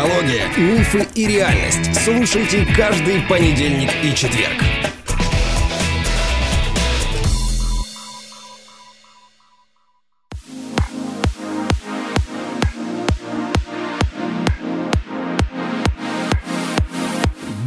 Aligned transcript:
Психология, 0.00 0.46
мифы 0.56 1.06
и 1.14 1.26
реальность. 1.26 1.94
Слушайте 2.02 2.66
каждый 2.74 3.20
понедельник 3.28 3.90
и 4.02 4.14
четверг. 4.14 4.54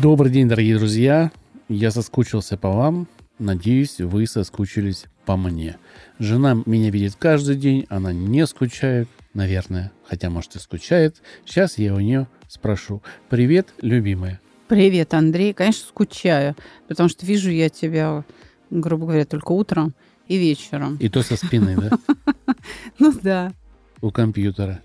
Добрый 0.02 0.32
день, 0.32 0.50
дорогие 0.50 0.80
друзья. 0.80 1.32
Я 1.70 1.92
соскучился 1.92 2.58
по 2.58 2.72
вам. 2.72 3.08
Надеюсь, 3.38 4.00
вы 4.00 4.26
соскучились 4.26 5.06
по 5.28 5.38
мне. 5.38 5.78
Жена 6.18 6.58
меня 6.66 6.90
видит 6.90 7.16
каждый 7.16 7.58
день, 7.58 7.86
она 7.90 8.12
не 8.12 8.48
скучает, 8.48 9.08
наверное, 9.34 9.92
хотя, 10.06 10.30
может, 10.30 10.56
и 10.56 10.60
скучает. 10.60 11.18
Сейчас 11.46 11.78
я 11.78 11.94
у 11.94 12.00
нее 12.00 12.28
спрошу. 12.48 13.02
Привет, 13.30 13.70
любимая. 13.82 14.40
Привет, 14.68 15.14
Андрей. 15.14 15.54
Конечно, 15.54 15.88
скучаю, 15.88 16.56
потому 16.88 17.10
что 17.10 17.26
вижу 17.26 17.52
я 17.52 17.70
тебя, 17.70 18.24
грубо 18.70 19.06
говоря, 19.06 19.26
только 19.26 19.52
утром 19.52 19.94
и 20.28 20.38
вечером. 20.38 20.98
И 20.98 21.10
то 21.10 21.22
со 21.22 21.36
спины, 21.36 21.76
да? 21.76 21.98
Ну 23.00 23.14
да. 23.22 23.54
У 24.02 24.12
компьютера. 24.12 24.82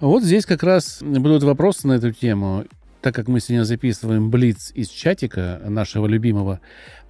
Вот 0.00 0.22
здесь 0.22 0.44
как 0.44 0.62
раз 0.62 0.98
будут 1.02 1.42
вопросы 1.44 1.86
на 1.86 1.92
эту 1.92 2.12
тему 2.12 2.64
так 3.02 3.16
как 3.16 3.26
мы 3.26 3.40
сегодня 3.40 3.64
записываем 3.64 4.30
Блиц 4.30 4.70
из 4.74 4.88
чатика 4.88 5.60
нашего 5.68 6.06
любимого, 6.06 6.60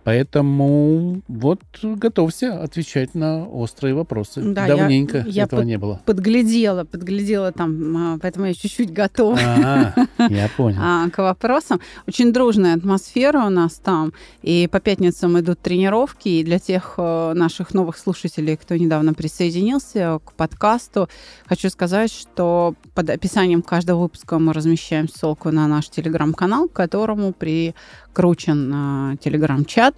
Поэтому 0.05 1.23
вот 1.29 1.61
готовься 1.83 2.61
отвечать 2.61 3.15
на 3.15 3.47
острые 3.47 3.95
вопросы. 3.95 4.43
Да, 4.43 4.67
Давненько 4.67 5.19
я, 5.19 5.25
я 5.27 5.43
этого 5.45 5.61
под, 5.61 5.67
не 5.67 5.79
было. 5.79 6.01
Подглядела, 6.05 6.85
подглядела 6.85 7.53
там, 7.53 7.97
а, 7.97 8.19
поэтому 8.21 8.47
я 8.47 8.55
чуть-чуть 8.55 8.93
готова. 8.93 9.39
А, 9.39 9.95
я 10.29 10.49
понял. 10.57 10.79
А, 10.85 11.09
к 11.11 11.19
вопросам. 11.19 11.81
Очень 12.09 12.33
дружная 12.33 12.77
атмосфера 12.77 13.45
у 13.47 13.51
нас 13.51 13.75
там. 13.75 14.13
И 14.43 14.69
по 14.71 14.81
пятницам 14.81 15.39
идут 15.39 15.61
тренировки. 15.61 16.29
И 16.29 16.45
для 16.45 16.59
тех 16.59 16.95
э, 16.99 17.33
наших 17.35 17.73
новых 17.73 17.97
слушателей, 17.97 18.57
кто 18.57 18.77
недавно 18.77 19.15
присоединился 19.15 20.19
к 20.25 20.33
подкасту, 20.33 21.09
хочу 21.47 21.71
сказать, 21.71 22.13
что 22.13 22.75
под 22.95 23.11
описанием 23.11 23.63
каждого 23.63 24.03
выпуска 24.03 24.39
мы 24.39 24.53
размещаем 24.53 25.09
ссылку 25.09 25.51
на 25.51 25.69
наш 25.69 25.89
телеграм-канал, 25.89 26.69
к 26.69 26.73
которому 26.73 27.33
прикручен 27.33 29.13
э, 29.13 29.17
телеграм-чат 29.19 29.92
назад. 29.93 29.97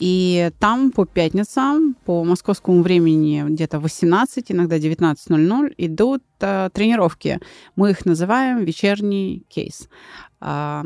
И 0.00 0.50
там 0.58 0.90
по 0.90 1.06
пятницам, 1.06 1.94
по 2.04 2.24
московскому 2.24 2.82
времени 2.82 3.44
где-то 3.48 3.78
18, 3.78 4.50
иногда 4.50 4.76
19.00 4.76 5.74
идут 5.78 6.22
э, 6.40 6.68
тренировки. 6.72 7.38
Мы 7.76 7.90
их 7.90 8.04
называем 8.04 8.64
вечерний 8.64 9.44
кейс. 9.48 9.88
Э, 10.40 10.82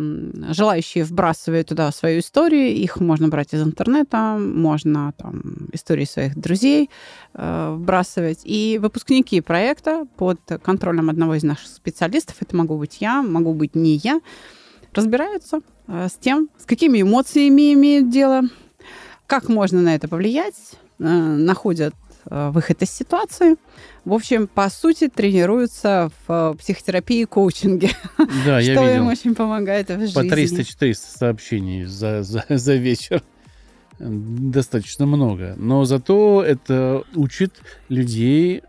желающие 0.51 1.05
вбрасывают 1.05 1.69
туда 1.69 1.91
свою 1.91 2.21
историю, 2.21 2.77
их 2.77 3.01
можно 3.01 3.29
брать 3.29 3.55
из 3.55 3.63
интернета, 3.63 4.37
можно 4.39 5.13
там 5.17 5.69
истории 5.73 6.05
своих 6.05 6.37
друзей 6.37 6.91
э, 7.35 7.75
вбрасывать. 7.77 8.43
И 8.45 8.79
выпускники 8.79 9.41
проекта 9.41 10.07
под 10.19 10.39
контролем 10.63 11.09
одного 11.09 11.35
из 11.35 11.45
наших 11.45 11.69
специалистов, 11.69 12.37
это 12.41 12.55
могу 12.55 12.77
быть 12.77 12.99
я, 13.01 13.23
могу 13.23 13.55
быть 13.55 13.75
не 13.75 13.97
я, 13.97 14.21
разбираются 14.99 15.61
э, 15.87 16.09
с 16.11 16.15
тем, 16.15 16.49
с 16.59 16.65
какими 16.65 17.03
эмоциями 17.03 17.73
имеют 17.73 18.11
дело, 18.11 18.43
как 19.27 19.49
можно 19.49 19.81
на 19.81 19.95
это 19.95 20.09
повлиять, 20.09 20.55
э, 20.99 21.05
находят 21.05 21.95
э, 22.31 22.51
выход 22.51 22.83
из 22.83 22.91
ситуации. 22.91 23.57
В 24.05 24.13
общем, 24.13 24.47
по 24.47 24.69
сути, 24.71 25.09
тренируются 25.09 26.11
в 26.27 26.57
психотерапии 26.59 27.21
и 27.21 27.25
коучинге. 27.25 27.91
Да, 28.45 28.61
я 28.61 28.75
Что 28.75 28.85
видел. 28.85 29.03
им 29.03 29.07
очень 29.09 29.35
помогает 29.35 29.89
в 29.89 29.99
жизни. 29.99 30.15
По 30.15 30.25
300-400 30.25 30.95
сообщений 30.95 31.85
за, 31.85 32.23
за, 32.23 32.45
за 32.49 32.75
вечер. 32.75 33.23
Достаточно 33.99 35.07
много. 35.07 35.55
Но 35.57 35.85
зато 35.85 36.43
это 36.43 37.03
учит 37.15 37.55
людей 37.89 38.63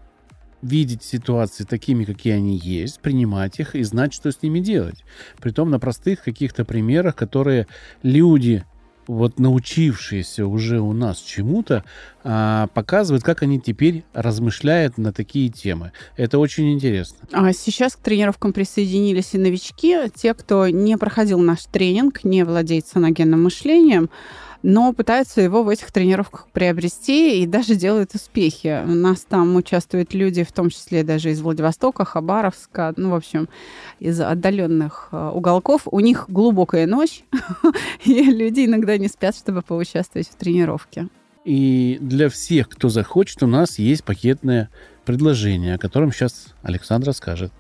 видеть 0.62 1.04
ситуации 1.04 1.64
такими, 1.64 2.04
какие 2.04 2.34
они 2.34 2.58
есть, 2.58 3.00
принимать 3.00 3.60
их 3.60 3.76
и 3.76 3.84
знать, 3.84 4.14
что 4.14 4.32
с 4.32 4.42
ними 4.42 4.60
делать. 4.60 5.04
Притом 5.40 5.70
на 5.70 5.80
простых 5.80 6.24
каких-то 6.24 6.66
примерах, 6.66 7.16
которые 7.16 7.68
люди 8.04 8.64
вот 9.10 9.40
научившиеся 9.40 10.46
уже 10.46 10.80
у 10.80 10.94
нас 10.94 11.18
чему-то, 11.18 11.84
а, 12.24 12.68
показывают, 12.76 13.24
как 13.24 13.42
они 13.42 13.60
теперь 13.60 14.04
размышляют 14.14 15.00
на 15.00 15.12
такие 15.12 15.50
темы. 15.50 15.94
Это 16.16 16.38
очень 16.38 16.72
интересно. 16.72 17.18
А 17.32 17.52
сейчас 17.52 17.96
к 17.96 18.02
тренировкам 18.02 18.54
присоединились 18.54 19.34
и 19.34 19.40
новички, 19.40 19.98
те, 20.14 20.36
кто 20.36 20.68
не 20.70 20.96
проходил 20.96 21.40
наш 21.40 21.64
тренинг, 21.66 22.24
не 22.24 22.46
владеет 22.46 22.86
саногенным 22.86 23.42
мышлением, 23.42 24.12
но 24.62 24.94
пытаются 24.94 25.42
его 25.42 25.64
в 25.64 25.70
этих 25.70 25.92
тренировках 25.92 26.48
приобрести 26.52 27.42
и 27.42 27.46
даже 27.46 27.76
делают 27.76 28.14
успехи. 28.14 28.84
У 28.86 28.96
нас 28.96 29.22
там 29.22 29.56
участвуют 29.56 30.14
люди, 30.14 30.44
в 30.44 30.52
том 30.52 30.70
числе 30.70 31.04
даже 31.04 31.32
из 31.32 31.42
Владивостока, 31.42 32.06
Хабаровска, 32.06 32.94
ну, 32.98 33.12
в 33.12 33.16
общем, 33.16 33.48
из 34.00 34.20
отдаленных 34.20 35.10
э, 35.12 35.32
уголков. 35.34 35.84
У 35.86 36.00
них 36.00 36.26
глубокая 36.28 36.88
ночь, 36.88 37.24
и 38.06 38.24
люди 38.24 38.66
иногда 38.66 38.98
не 38.98 39.08
спят, 39.08 39.36
чтобы 39.36 39.62
поучаствовать 39.62 40.28
в 40.30 40.36
тренировке. 40.36 41.08
И 41.46 41.98
для 42.02 42.30
всех, 42.30 42.70
кто 42.70 42.90
захочет, 42.90 43.42
у 43.44 43.48
нас 43.48 43.80
есть 43.80 44.04
пакетное 44.04 44.70
предложение, 45.06 45.76
о 45.76 45.80
котором 45.80 46.12
сейчас 46.12 46.54
Александра 46.62 47.14
скажет. 47.14 47.52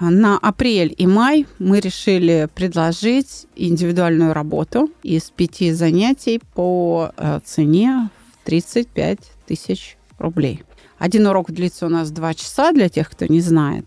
На 0.00 0.38
апрель 0.38 0.92
и 0.98 1.06
май 1.06 1.46
мы 1.60 1.78
решили 1.78 2.48
предложить 2.52 3.46
индивидуальную 3.54 4.32
работу 4.32 4.90
из 5.04 5.30
пяти 5.30 5.70
занятий 5.70 6.40
по 6.54 7.12
э, 7.16 7.40
цене 7.44 8.10
в 8.32 8.46
35 8.46 9.18
тысяч 9.46 9.96
рублей. 10.18 10.64
Один 10.98 11.26
урок 11.28 11.52
длится 11.52 11.86
у 11.86 11.88
нас 11.88 12.10
два 12.10 12.34
часа 12.34 12.72
для 12.72 12.88
тех, 12.88 13.08
кто 13.08 13.26
не 13.26 13.40
знает. 13.40 13.86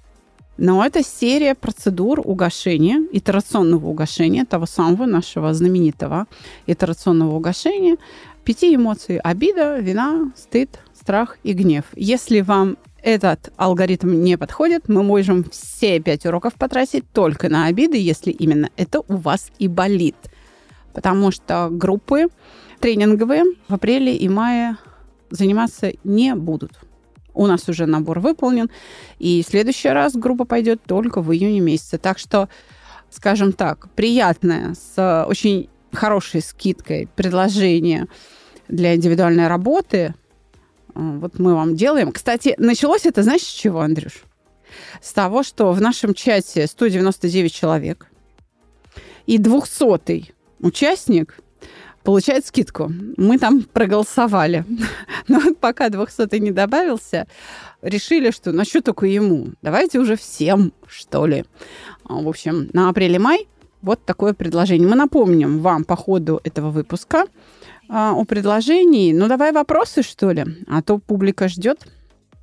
Но 0.58 0.84
это 0.84 1.04
серия 1.04 1.56
процедур 1.56 2.22
угошения, 2.24 3.06
итерационного 3.12 3.88
угошения, 3.88 4.46
того 4.46 4.66
самого 4.66 5.06
нашего 5.06 5.54
знаменитого 5.54 6.26
итерационного 6.66 7.36
угошения, 7.36 7.98
пяти 8.44 8.74
эмоций– 8.74 9.18
обида, 9.24 9.78
вина, 9.80 10.32
стыд, 10.36 10.80
страх 10.94 11.38
и 11.44 11.54
гнев. 11.54 11.86
Если 11.96 12.42
вам 12.42 12.78
этот 13.08 13.54
алгоритм 13.56 14.22
не 14.22 14.38
подходит, 14.38 14.90
мы 14.90 15.02
можем 15.02 15.46
все 15.50 16.02
пять 16.02 16.26
уроков 16.26 16.56
потратить 16.56 17.10
только 17.14 17.48
на 17.48 17.68
обиды, 17.68 17.98
если 17.98 18.32
именно 18.32 18.70
это 18.76 19.00
у 19.00 19.16
вас 19.16 19.50
и 19.60 19.70
болит. 19.70 20.18
Потому 20.94 21.32
что 21.32 21.70
группы 21.72 22.28
тренинговые 22.82 23.46
в 23.70 23.74
апреле 23.74 24.14
и 24.14 24.28
мае 24.28 24.76
заниматься 25.30 25.94
не 26.04 26.36
будут. 26.36 26.74
У 27.34 27.48
нас 27.48 27.70
уже 27.70 27.86
набор 27.86 28.20
выполнен, 28.20 28.70
и 29.20 29.42
в 29.42 29.50
следующий 29.50 29.88
раз 29.88 30.14
группа 30.14 30.44
пойдет 30.44 30.82
только 30.86 31.22
в 31.22 31.32
июне 31.32 31.62
месяце. 31.62 31.98
Так 31.98 32.20
что, 32.20 32.50
скажем 33.10 33.54
так, 33.54 33.90
приятное, 33.96 34.74
с 34.74 35.26
очень 35.30 35.70
хорошей 35.94 36.42
скидкой 36.42 37.08
предложение 37.16 38.08
для 38.68 38.96
индивидуальной 38.96 39.48
работы– 39.48 40.14
вот 40.98 41.38
мы 41.38 41.54
вам 41.54 41.76
делаем. 41.76 42.12
Кстати, 42.12 42.56
началось 42.58 43.06
это, 43.06 43.22
знаешь, 43.22 43.44
с 43.44 43.54
чего, 43.54 43.82
Андрюш? 43.82 44.24
С 45.02 45.14
того, 45.14 45.44
что 45.44 45.72
в 45.72 45.80
нашем 45.80 46.14
чате 46.14 46.66
199 46.66 47.54
человек, 47.54 48.08
и 49.28 49.38
200 49.38 50.34
участник 50.60 51.38
получает 52.04 52.46
скидку. 52.46 52.92
Мы 53.18 53.38
там 53.38 53.62
проголосовали. 53.62 54.66
Но 55.28 55.54
пока 55.54 55.90
200 55.90 56.36
не 56.38 56.52
добавился, 56.52 57.28
решили, 57.82 58.32
что 58.32 58.52
на 58.52 58.66
что 58.66 58.82
только 58.82 59.06
ему? 59.06 59.50
Давайте 59.62 60.00
уже 60.00 60.16
всем, 60.16 60.74
что 60.88 61.28
ли. 61.28 61.46
А, 62.06 62.16
в 62.16 62.28
общем, 62.28 62.70
на 62.74 62.90
апреле-май 62.90 63.48
вот 63.82 64.04
такое 64.04 64.34
предложение. 64.34 64.88
Мы 64.88 64.96
напомним 64.96 65.60
вам 65.60 65.84
по 65.84 65.96
ходу 65.96 66.42
этого 66.44 66.72
выпуска– 66.72 67.26
а, 67.90 68.14
о 68.14 68.26
предложении. 68.26 69.14
Ну, 69.14 69.28
давай 69.28 69.52
вопросы, 69.52 70.04
что 70.04 70.32
ли, 70.32 70.46
а 70.68 70.82
то 70.82 70.98
публика 70.98 71.48
ждет. 71.48 71.88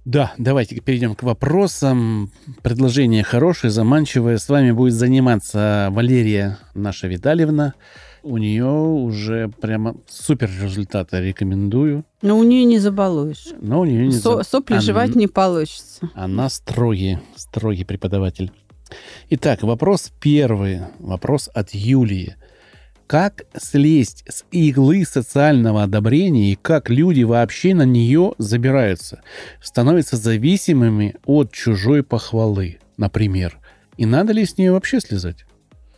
Да, 0.05 0.35
давайте 0.37 0.79
перейдем 0.81 1.15
к 1.15 1.23
вопросам. 1.23 2.31
Предложение 2.63 3.23
хорошее, 3.23 3.71
заманчивое. 3.71 4.37
С 4.37 4.49
вами 4.51 4.71
будет 4.71 4.93
заниматься 4.93 5.89
Валерия 5.93 6.59
наша 6.75 7.09
Витальевна. 7.09 7.73
У 8.23 8.39
нее 8.39 8.67
уже 8.67 9.51
прямо 9.61 9.97
супер 10.07 10.51
результаты 10.63 11.21
рекомендую. 11.21 12.05
Но 12.21 12.39
у 12.39 12.43
нее 12.43 12.65
не 12.65 12.79
забалуешь. 12.79 13.49
Но 13.61 13.81
у 13.81 13.85
нее 13.85 14.07
не 14.07 14.13
Со, 14.13 14.37
заб... 14.37 14.47
Сопли 14.47 14.75
Она... 14.75 14.83
жевать 14.83 15.15
не 15.15 15.27
получится. 15.27 16.11
Она 16.15 16.49
строгий, 16.51 17.19
строгий 17.37 17.85
преподаватель. 17.85 18.51
Итак, 19.31 19.63
вопрос 19.63 20.13
первый. 20.21 20.81
Вопрос 20.99 21.51
от 21.55 21.71
Юлии. 21.75 22.37
Как 23.07 23.45
слезть 23.57 24.25
с 24.27 24.45
иглы 24.51 25.05
социального 25.05 25.83
одобрения 25.83 26.53
и 26.53 26.59
как 26.61 26.89
люди 26.89 27.23
вообще 27.23 27.75
на 27.75 27.85
нее 27.85 28.33
забираются, 28.39 29.21
становятся 29.63 30.17
зависимыми 30.17 31.15
от 31.27 31.53
чужой 31.53 32.03
похвалы, 32.03 32.79
например. 32.97 33.59
И 33.99 34.07
надо 34.07 34.33
ли 34.33 34.47
с 34.47 34.57
нее 34.57 34.73
вообще 34.73 35.01
слезать? 35.01 35.45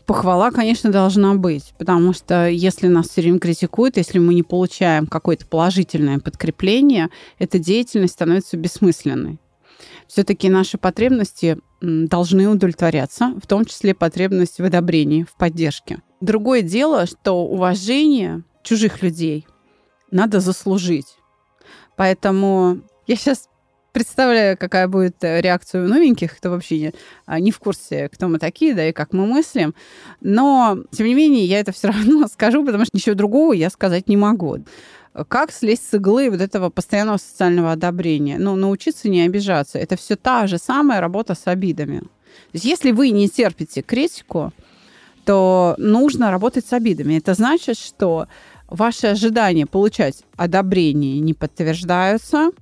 Похвала, 0.04 0.50
конечно, 0.50 0.90
должна 0.90 1.34
быть, 1.34 1.74
потому 1.78 2.12
что 2.12 2.48
если 2.48 2.88
нас 2.88 3.08
все 3.08 3.22
время 3.22 3.38
критикуют, 3.38 3.96
если 3.96 4.18
мы 4.18 4.34
не 4.34 4.42
получаем 4.42 5.06
какое-то 5.06 5.46
положительное 5.46 6.18
подкрепление, 6.18 7.08
эта 7.38 7.58
деятельность 7.58 8.14
становится 8.14 8.56
бессмысленной. 8.56 9.38
Все-таки 10.06 10.48
наши 10.48 10.78
потребности 10.78 11.58
должны 11.80 12.48
удовлетворяться, 12.48 13.34
в 13.42 13.46
том 13.46 13.64
числе 13.64 13.94
потребность 13.94 14.58
в 14.58 14.64
одобрении, 14.64 15.24
в 15.24 15.36
поддержке. 15.36 16.00
Другое 16.20 16.62
дело, 16.62 17.06
что 17.06 17.44
уважение 17.44 18.42
чужих 18.62 19.02
людей 19.02 19.46
надо 20.10 20.40
заслужить. 20.40 21.16
Поэтому 21.96 22.80
я 23.06 23.16
сейчас 23.16 23.48
представляю, 23.92 24.58
какая 24.58 24.88
будет 24.88 25.24
э, 25.24 25.40
реакция 25.40 25.82
у 25.82 25.88
новеньких, 25.88 26.36
кто 26.36 26.50
вообще 26.50 26.78
не, 26.78 26.92
а, 27.24 27.40
не 27.40 27.50
в 27.50 27.58
курсе, 27.58 28.10
кто 28.10 28.28
мы 28.28 28.38
такие, 28.38 28.74
да, 28.74 28.86
и 28.86 28.92
как 28.92 29.14
мы 29.14 29.24
мыслим. 29.24 29.74
Но, 30.20 30.78
тем 30.90 31.06
не 31.06 31.14
менее, 31.14 31.46
я 31.46 31.60
это 31.60 31.72
все 31.72 31.88
равно 31.92 32.28
скажу, 32.28 32.62
потому 32.64 32.84
что 32.84 32.94
ничего 32.94 33.14
другого 33.14 33.54
я 33.54 33.70
сказать 33.70 34.06
не 34.08 34.18
могу. 34.18 34.58
Как 35.28 35.50
слезть 35.50 35.88
с 35.88 35.94
иглы 35.94 36.28
вот 36.28 36.42
этого 36.42 36.68
постоянного 36.68 37.16
социального 37.16 37.72
одобрения? 37.72 38.36
Ну, 38.38 38.54
научиться 38.54 39.08
не 39.08 39.22
обижаться. 39.22 39.78
Это 39.78 39.96
все 39.96 40.16
та 40.16 40.46
же 40.46 40.58
самая 40.58 41.00
работа 41.00 41.34
с 41.34 41.46
обидами. 41.46 42.00
То 42.00 42.52
есть 42.52 42.66
если 42.66 42.90
вы 42.90 43.08
не 43.08 43.30
терпите 43.30 43.80
критику, 43.80 44.52
то 45.26 45.74
нужно 45.76 46.30
работать 46.30 46.64
с 46.64 46.72
обидами. 46.72 47.18
Это 47.18 47.34
значит, 47.34 47.76
что 47.76 48.28
ваши 48.68 49.08
ожидания 49.08 49.66
получать 49.66 50.22
одобрение 50.36 51.20
не 51.20 51.34
подтверждаются– 51.34 52.50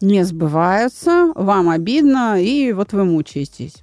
не 0.00 0.24
сбываются, 0.24 1.32
вам 1.34 1.68
обидно, 1.70 2.42
и 2.42 2.72
вот 2.72 2.92
вы 2.92 3.04
мучаетесь. 3.04 3.76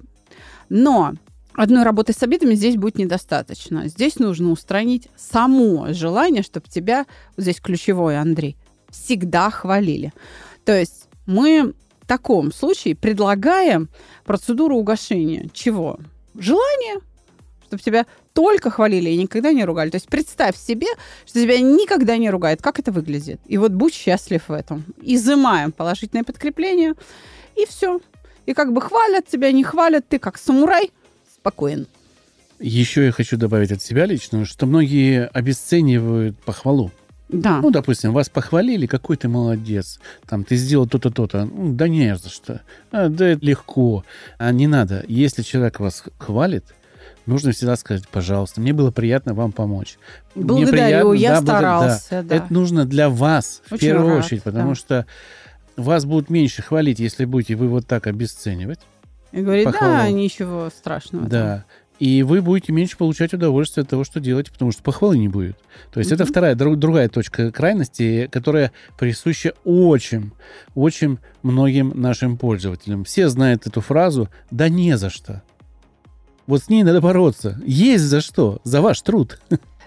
Но 0.68 1.14
одной 1.54 1.82
работы 1.82 2.12
с 2.12 2.22
обидами 2.22 2.54
здесь 2.54 2.76
будет 2.76 2.98
недостаточно. 2.98 3.88
Здесь 3.88 4.18
нужно 4.18 4.50
устранить 4.50 5.08
само 5.16 5.92
желание, 5.92 6.42
чтобы 6.42 6.68
тебя, 6.68 7.06
здесь 7.36 7.60
ключевой, 7.60 8.18
Андрей, 8.18 8.56
всегда 8.90 9.50
хвалили. 9.50 10.12
То 10.64 10.78
есть 10.78 11.08
мы 11.26 11.74
в 12.00 12.06
таком 12.06 12.52
случае 12.52 12.94
предлагаем 12.94 13.88
процедуру 14.24 14.76
угошения. 14.76 15.48
Чего? 15.52 15.98
Желание, 16.38 17.00
чтобы 17.78 17.82
тебя 17.82 18.06
только 18.32 18.70
хвалили 18.70 19.10
и 19.10 19.16
никогда 19.16 19.52
не 19.52 19.64
ругали. 19.64 19.90
То 19.90 19.96
есть 19.96 20.08
представь 20.08 20.56
себе, 20.56 20.86
что 21.26 21.40
тебя 21.40 21.60
никогда 21.60 22.16
не 22.16 22.30
ругают. 22.30 22.62
Как 22.62 22.78
это 22.78 22.92
выглядит? 22.92 23.40
И 23.46 23.58
вот 23.58 23.72
будь 23.72 23.94
счастлив 23.94 24.42
в 24.48 24.52
этом. 24.52 24.84
Изымаем 25.02 25.72
положительное 25.72 26.24
подкрепление, 26.24 26.94
и 27.56 27.66
все. 27.66 28.00
И 28.46 28.54
как 28.54 28.72
бы 28.72 28.80
хвалят 28.80 29.26
тебя, 29.26 29.52
не 29.52 29.64
хвалят, 29.64 30.06
ты 30.08 30.18
как 30.18 30.38
самурай 30.38 30.90
спокоен. 31.34 31.86
Еще 32.60 33.06
я 33.06 33.12
хочу 33.12 33.36
добавить 33.36 33.72
от 33.72 33.82
себя 33.82 34.06
лично, 34.06 34.44
что 34.44 34.66
многие 34.66 35.26
обесценивают 35.26 36.38
похвалу. 36.38 36.90
Да. 37.28 37.60
Ну, 37.60 37.70
допустим, 37.70 38.12
вас 38.12 38.28
похвалили, 38.28 38.86
какой 38.86 39.16
ты 39.16 39.28
молодец, 39.28 39.98
там, 40.26 40.44
ты 40.44 40.56
сделал 40.56 40.86
то-то, 40.86 41.10
то-то. 41.10 41.46
Ну, 41.46 41.72
да 41.72 41.88
не 41.88 42.16
за 42.16 42.28
что. 42.28 42.60
А, 42.92 43.08
да 43.08 43.28
это 43.28 43.44
легко. 43.44 44.04
А 44.38 44.52
не 44.52 44.66
надо. 44.66 45.04
Если 45.08 45.42
человек 45.42 45.80
вас 45.80 46.04
хвалит, 46.18 46.64
нужно 47.26 47.52
всегда 47.52 47.76
сказать, 47.76 48.08
пожалуйста, 48.08 48.60
мне 48.60 48.72
было 48.72 48.90
приятно 48.90 49.34
вам 49.34 49.52
помочь. 49.52 49.98
Благодарю, 50.34 50.72
приятно, 50.72 51.12
я 51.12 51.30
да, 51.30 51.42
старался. 51.42 52.08
Да. 52.10 52.22
Да. 52.22 52.34
Это 52.36 52.52
нужно 52.52 52.84
для 52.84 53.08
вас 53.08 53.62
Очень 53.66 53.76
в 53.76 53.80
первую 53.80 54.16
рад, 54.16 54.24
очередь, 54.24 54.42
потому 54.42 54.70
да. 54.70 54.74
что 54.74 55.06
вас 55.76 56.04
будут 56.04 56.30
меньше 56.30 56.62
хвалить, 56.62 56.98
если 56.98 57.24
будете 57.24 57.56
вы 57.56 57.68
вот 57.68 57.86
так 57.86 58.06
обесценивать. 58.06 58.80
И 59.32 59.40
говорит, 59.40 59.64
похвалу. 59.64 59.92
да, 59.92 60.10
ничего 60.10 60.70
страшного. 60.70 61.26
Да. 61.26 61.64
И 62.00 62.22
вы 62.24 62.42
будете 62.42 62.72
меньше 62.72 62.96
получать 62.96 63.34
удовольствие 63.34 63.82
от 63.82 63.88
того, 63.88 64.04
что 64.04 64.18
делаете, 64.18 64.50
потому 64.52 64.72
что 64.72 64.82
похвалы 64.82 65.16
не 65.16 65.28
будет. 65.28 65.56
То 65.92 66.00
есть 66.00 66.10
mm-hmm. 66.10 66.14
это 66.14 66.26
вторая, 66.26 66.54
друг, 66.54 66.78
другая 66.78 67.08
точка 67.08 67.52
крайности, 67.52 68.28
которая 68.32 68.72
присуща 68.98 69.54
очень, 69.64 70.32
очень 70.74 71.18
многим 71.42 71.92
нашим 71.94 72.36
пользователям. 72.36 73.04
Все 73.04 73.28
знают 73.28 73.66
эту 73.66 73.80
фразу 73.80 74.28
«да 74.50 74.68
не 74.68 74.96
за 74.96 75.08
что». 75.08 75.42
Вот 76.46 76.62
с 76.62 76.68
ней 76.68 76.82
надо 76.82 77.00
бороться. 77.00 77.60
Есть 77.64 78.04
за 78.04 78.20
что, 78.20 78.60
за 78.64 78.80
ваш 78.80 79.00
труд. 79.00 79.40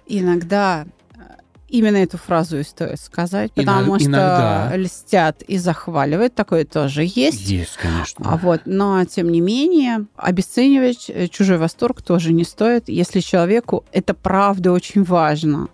Иногда 0.07 0.86
э, 1.15 1.19
именно 1.68 1.98
эту 1.98 2.18
фразу 2.18 2.57
и 2.57 2.63
стоит 2.63 3.00
сказать, 3.00 3.51
потому 3.51 3.98
Иногда. 3.98 4.68
что 4.69 4.77
льстят 4.77 5.42
и 5.44 5.57
захваливают, 5.57 6.33
такое 6.33 6.65
тоже 6.65 7.04
есть. 7.04 7.48
Есть, 7.50 7.77
конечно. 7.77 8.25
А 8.27 8.38
вот, 8.38 8.62
но 8.65 9.04
тем 9.06 9.30
не 9.31 9.42
менее 9.42 10.06
обесценивать 10.15 11.09
э, 11.09 11.27
чужой 11.27 11.57
восторг 11.57 12.01
тоже 12.01 12.33
не 12.33 12.44
стоит, 12.44 12.89
если 12.89 13.19
человеку 13.19 13.86
это 13.92 14.13
правда 14.13 14.71
очень 14.71 15.04
важно. 15.04 15.68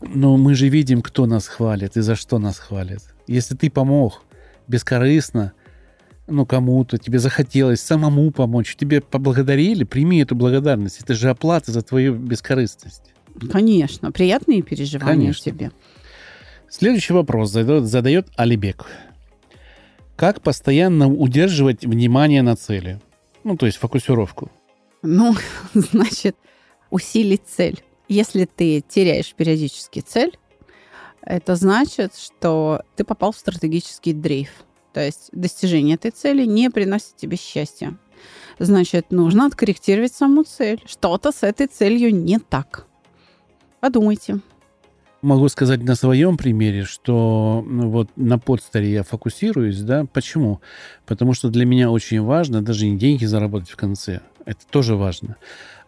Но 0.00 0.36
мы 0.36 0.54
же 0.54 0.68
видим, 0.68 1.02
кто 1.02 1.26
нас 1.26 1.48
хвалит 1.48 1.96
и 1.96 2.00
за 2.00 2.14
что 2.14 2.38
нас 2.38 2.58
хвалит. 2.58 3.02
Если 3.26 3.54
ты 3.56 3.68
помог 3.68 4.22
бескорыстно, 4.68 5.52
ну, 6.28 6.46
кому-то, 6.46 6.98
тебе 6.98 7.18
захотелось 7.18 7.80
самому 7.80 8.30
помочь, 8.30 8.76
тебе 8.76 9.00
поблагодарили, 9.00 9.84
прими 9.84 10.20
эту 10.20 10.34
благодарность. 10.34 11.00
Это 11.00 11.14
же 11.14 11.30
оплата 11.30 11.72
за 11.72 11.82
твою 11.82 12.14
бескорыстность. 12.14 13.12
Конечно, 13.50 14.12
приятные 14.12 14.62
переживания 14.62 15.14
Конечно. 15.14 15.52
тебе. 15.52 15.72
Следующий 16.68 17.14
вопрос 17.14 17.50
задает, 17.50 17.84
задает 17.84 18.28
Алибек. 18.36 18.86
Как 20.16 20.42
постоянно 20.42 21.08
удерживать 21.08 21.84
внимание 21.84 22.42
на 22.42 22.56
цели? 22.56 23.00
Ну, 23.44 23.56
то 23.56 23.66
есть 23.66 23.78
фокусировку. 23.78 24.50
Ну, 25.02 25.34
значит, 25.74 26.36
усилить 26.90 27.42
цель. 27.46 27.82
Если 28.08 28.44
ты 28.46 28.82
теряешь 28.86 29.32
периодически 29.34 30.00
цель, 30.00 30.36
это 31.22 31.56
значит, 31.56 32.16
что 32.16 32.82
ты 32.96 33.04
попал 33.04 33.32
в 33.32 33.36
стратегический 33.36 34.12
дрейф. 34.12 34.50
То 34.92 35.04
есть 35.04 35.30
достижение 35.32 35.96
этой 35.96 36.10
цели 36.10 36.44
не 36.44 36.70
приносит 36.70 37.16
тебе 37.16 37.36
счастья. 37.36 37.96
Значит, 38.58 39.10
нужно 39.10 39.46
откорректировать 39.46 40.12
саму 40.12 40.42
цель. 40.42 40.82
Что-то 40.86 41.30
с 41.30 41.42
этой 41.42 41.66
целью 41.66 42.14
не 42.14 42.38
так. 42.38 42.86
Подумайте. 43.80 44.40
Могу 45.20 45.48
сказать 45.48 45.82
на 45.82 45.96
своем 45.96 46.36
примере, 46.36 46.84
что 46.84 47.64
ну, 47.66 47.90
вот 47.90 48.08
на 48.16 48.38
подстере 48.38 48.92
я 48.92 49.02
фокусируюсь, 49.02 49.80
да. 49.80 50.06
Почему? 50.12 50.60
Потому 51.06 51.34
что 51.34 51.48
для 51.48 51.64
меня 51.64 51.90
очень 51.90 52.20
важно 52.22 52.62
даже 52.62 52.86
не 52.86 52.96
деньги 52.96 53.24
заработать 53.24 53.70
в 53.70 53.76
конце. 53.76 54.20
Это 54.44 54.60
тоже 54.70 54.94
важно. 54.94 55.36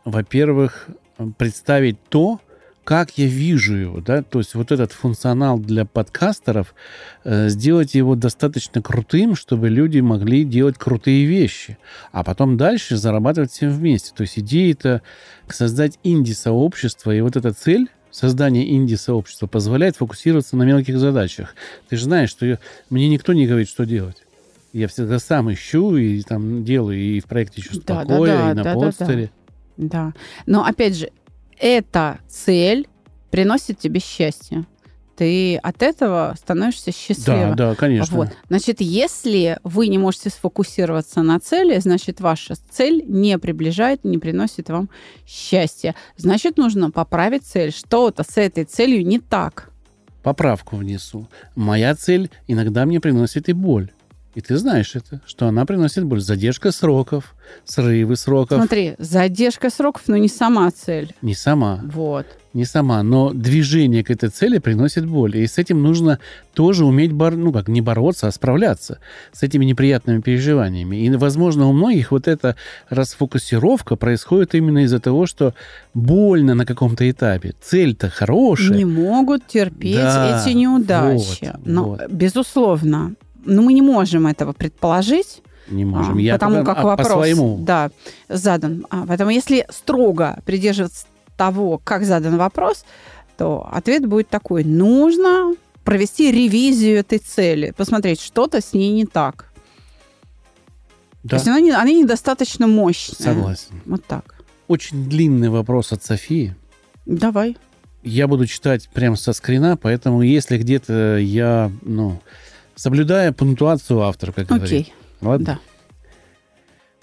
Во-первых, 0.04 0.88
представить 1.38 2.02
то, 2.08 2.40
как 2.84 3.18
я 3.18 3.26
вижу 3.26 3.74
его, 3.74 4.00
да, 4.00 4.22
то 4.22 4.38
есть 4.38 4.54
вот 4.54 4.72
этот 4.72 4.92
функционал 4.92 5.58
для 5.58 5.84
подкастеров, 5.84 6.74
э, 7.24 7.48
сделать 7.48 7.94
его 7.94 8.14
достаточно 8.14 8.82
крутым, 8.82 9.36
чтобы 9.36 9.68
люди 9.68 10.00
могли 10.00 10.44
делать 10.44 10.76
крутые 10.78 11.26
вещи, 11.26 11.78
а 12.10 12.24
потом 12.24 12.56
дальше 12.56 12.96
зарабатывать 12.96 13.52
всем 13.52 13.70
вместе. 13.70 14.12
То 14.14 14.22
есть 14.22 14.38
идея 14.38 14.72
это 14.72 15.02
создать 15.48 15.98
инди-сообщество, 16.02 17.14
и 17.14 17.20
вот 17.20 17.36
эта 17.36 17.52
цель 17.52 17.88
создание 18.10 18.68
инди-сообщества 18.74 19.46
позволяет 19.46 19.96
фокусироваться 19.96 20.56
на 20.56 20.64
мелких 20.64 20.98
задачах. 20.98 21.54
Ты 21.88 21.96
же 21.96 22.04
знаешь, 22.04 22.30
что 22.30 22.46
я, 22.46 22.58
мне 22.88 23.08
никто 23.08 23.32
не 23.32 23.46
говорит, 23.46 23.68
что 23.68 23.84
делать. 23.84 24.16
Я 24.72 24.88
всегда 24.88 25.18
сам 25.18 25.52
ищу 25.52 25.96
и 25.96 26.22
там 26.22 26.64
делаю 26.64 26.98
и 26.98 27.20
в 27.20 27.26
проекте 27.26 27.60
«Чувство 27.60 27.84
да, 27.86 28.00
покоя», 28.00 28.30
да, 28.30 28.44
да, 28.44 28.50
и 28.50 28.54
на 28.54 28.62
да, 28.62 28.74
подстере. 28.74 29.30
Да, 29.76 29.88
да. 29.88 30.04
да. 30.06 30.12
Но 30.46 30.64
опять 30.64 30.96
же, 30.96 31.10
эта 31.60 32.18
цель 32.28 32.88
приносит 33.30 33.78
тебе 33.78 34.00
счастье. 34.00 34.66
Ты 35.16 35.56
от 35.56 35.82
этого 35.82 36.34
становишься 36.38 36.92
счастливым. 36.92 37.54
Да, 37.54 37.70
да, 37.70 37.74
конечно. 37.74 38.16
Вот. 38.16 38.28
Значит, 38.48 38.80
если 38.80 39.58
вы 39.64 39.88
не 39.88 39.98
можете 39.98 40.30
сфокусироваться 40.30 41.20
на 41.20 41.38
цели, 41.38 41.78
значит, 41.78 42.20
ваша 42.20 42.54
цель 42.70 43.04
не 43.06 43.38
приближает, 43.38 44.02
не 44.02 44.16
приносит 44.16 44.70
вам 44.70 44.88
счастья. 45.26 45.94
Значит, 46.16 46.56
нужно 46.56 46.90
поправить 46.90 47.44
цель. 47.44 47.70
Что-то 47.70 48.22
с 48.22 48.38
этой 48.38 48.64
целью 48.64 49.06
не 49.06 49.18
так. 49.18 49.70
Поправку 50.22 50.76
внесу. 50.76 51.28
Моя 51.54 51.94
цель 51.94 52.30
иногда 52.46 52.86
мне 52.86 52.98
приносит 52.98 53.50
и 53.50 53.52
боль. 53.52 53.92
И 54.34 54.40
ты 54.40 54.56
знаешь 54.56 54.94
это, 54.94 55.20
что 55.26 55.48
она 55.48 55.66
приносит 55.66 56.04
боль. 56.04 56.20
Задержка 56.20 56.70
сроков, 56.70 57.34
срывы 57.64 58.14
сроков. 58.14 58.58
Смотри, 58.58 58.94
задержка 58.98 59.70
сроков, 59.70 60.02
но 60.06 60.16
не 60.16 60.28
сама 60.28 60.70
цель. 60.70 61.12
Не 61.20 61.34
сама. 61.34 61.80
Вот. 61.82 62.26
Не 62.52 62.64
сама, 62.64 63.02
но 63.02 63.32
движение 63.32 64.02
к 64.04 64.10
этой 64.10 64.28
цели 64.28 64.58
приносит 64.58 65.06
боль. 65.06 65.36
И 65.36 65.46
с 65.46 65.58
этим 65.58 65.82
нужно 65.82 66.18
тоже 66.54 66.84
уметь, 66.84 67.12
бор... 67.12 67.36
ну 67.36 67.52
как, 67.52 67.68
не 67.68 67.80
бороться, 67.80 68.28
а 68.28 68.32
справляться 68.32 68.98
с 69.32 69.42
этими 69.42 69.64
неприятными 69.64 70.20
переживаниями. 70.20 70.96
И, 70.96 71.10
возможно, 71.10 71.66
у 71.66 71.72
многих 71.72 72.12
вот 72.12 72.28
эта 72.28 72.56
расфокусировка 72.88 73.96
происходит 73.96 74.54
именно 74.54 74.84
из-за 74.84 75.00
того, 75.00 75.26
что 75.26 75.54
больно 75.94 76.54
на 76.54 76.66
каком-то 76.66 77.08
этапе. 77.08 77.54
Цель-то 77.60 78.10
хорошая. 78.10 78.76
Не 78.76 78.84
могут 78.84 79.46
терпеть 79.46 79.96
да, 79.96 80.40
эти 80.40 80.52
неудачи. 80.54 81.52
Вот, 81.52 81.66
но, 81.66 81.84
вот. 81.90 82.10
безусловно, 82.10 83.14
но 83.44 83.62
мы 83.62 83.72
не 83.72 83.82
можем 83.82 84.26
этого 84.26 84.52
предположить, 84.52 85.42
не 85.68 85.84
можем. 85.84 86.16
А, 86.16 86.20
Я 86.20 86.34
потому 86.34 86.58
по- 86.60 86.64
как 86.64 86.78
а, 86.78 86.82
вопрос 86.82 87.08
по-своему. 87.08 87.58
да, 87.60 87.90
задан. 88.28 88.86
А, 88.90 89.04
поэтому 89.06 89.30
если 89.30 89.66
строго 89.70 90.40
придерживаться 90.44 91.06
того, 91.36 91.78
как 91.82 92.04
задан 92.04 92.36
вопрос, 92.38 92.84
то 93.36 93.68
ответ 93.72 94.06
будет 94.06 94.28
такой. 94.28 94.64
Нужно 94.64 95.54
провести 95.84 96.30
ревизию 96.32 96.98
этой 96.98 97.18
цели, 97.18 97.72
посмотреть, 97.76 98.20
что-то 98.20 98.60
с 98.60 98.72
ней 98.72 98.90
не 98.92 99.06
так. 99.06 99.46
Да, 101.22 101.30
То 101.30 101.36
есть 101.36 101.48
она, 101.48 101.60
не, 101.60 101.70
она 101.70 101.90
недостаточно 101.90 102.66
мощная. 102.66 103.16
согласен. 103.34 103.80
Вот 103.84 104.04
так. 104.04 104.36
Очень 104.68 105.08
длинный 105.08 105.50
вопрос 105.50 105.92
от 105.92 106.02
Софии. 106.04 106.54
Давай. 107.06 107.56
Я 108.02 108.26
буду 108.26 108.46
читать 108.46 108.88
прямо 108.92 109.16
со 109.16 109.32
скрина, 109.34 109.76
поэтому 109.76 110.22
если 110.22 110.56
где-то 110.56 111.18
я, 111.18 111.70
ну, 111.82 112.20
соблюдая 112.80 113.32
пунктуацию 113.32 114.00
автора, 114.00 114.32
как 114.32 114.46
говорится. 114.46 114.76
Окей. 114.76 114.94
Ладно? 115.20 115.44
Да. 115.44 115.60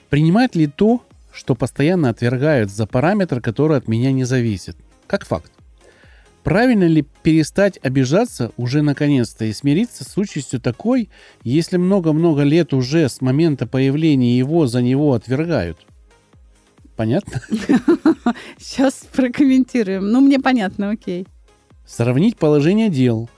Принимать 0.10 0.56
ли 0.56 0.66
то, 0.66 1.04
что 1.32 1.54
постоянно 1.54 2.10
отвергают 2.10 2.72
за 2.72 2.88
параметр, 2.88 3.42
который 3.42 3.78
от 3.78 3.88
меня 3.88 4.12
не 4.12 4.24
зависит? 4.24 4.76
Как 5.06 5.24
факт. 5.24 5.52
Правильно 6.44 6.86
ли 6.86 7.06
перестать 7.22 7.78
обижаться 7.84 8.52
уже 8.58 8.82
наконец-то 8.82 9.46
и 9.46 9.54
смириться 9.54 10.04
с 10.04 10.18
участью 10.18 10.60
такой, 10.60 11.10
если 11.44 11.78
много-много 11.78 12.42
лет 12.42 12.74
уже 12.74 13.08
с 13.08 13.22
момента 13.22 13.68
появления 13.68 14.36
его 14.36 14.66
за 14.66 14.82
него 14.82 15.14
отвергают? 15.14 15.78
Понятно? 16.96 17.40
Сейчас 18.58 19.06
прокомментируем. 19.14 20.10
Ну, 20.10 20.22
мне 20.22 20.40
понятно, 20.40 20.90
окей. 20.90 21.28
Сравнить 21.86 22.38
положение 22.38 22.90
дел. 22.90 23.30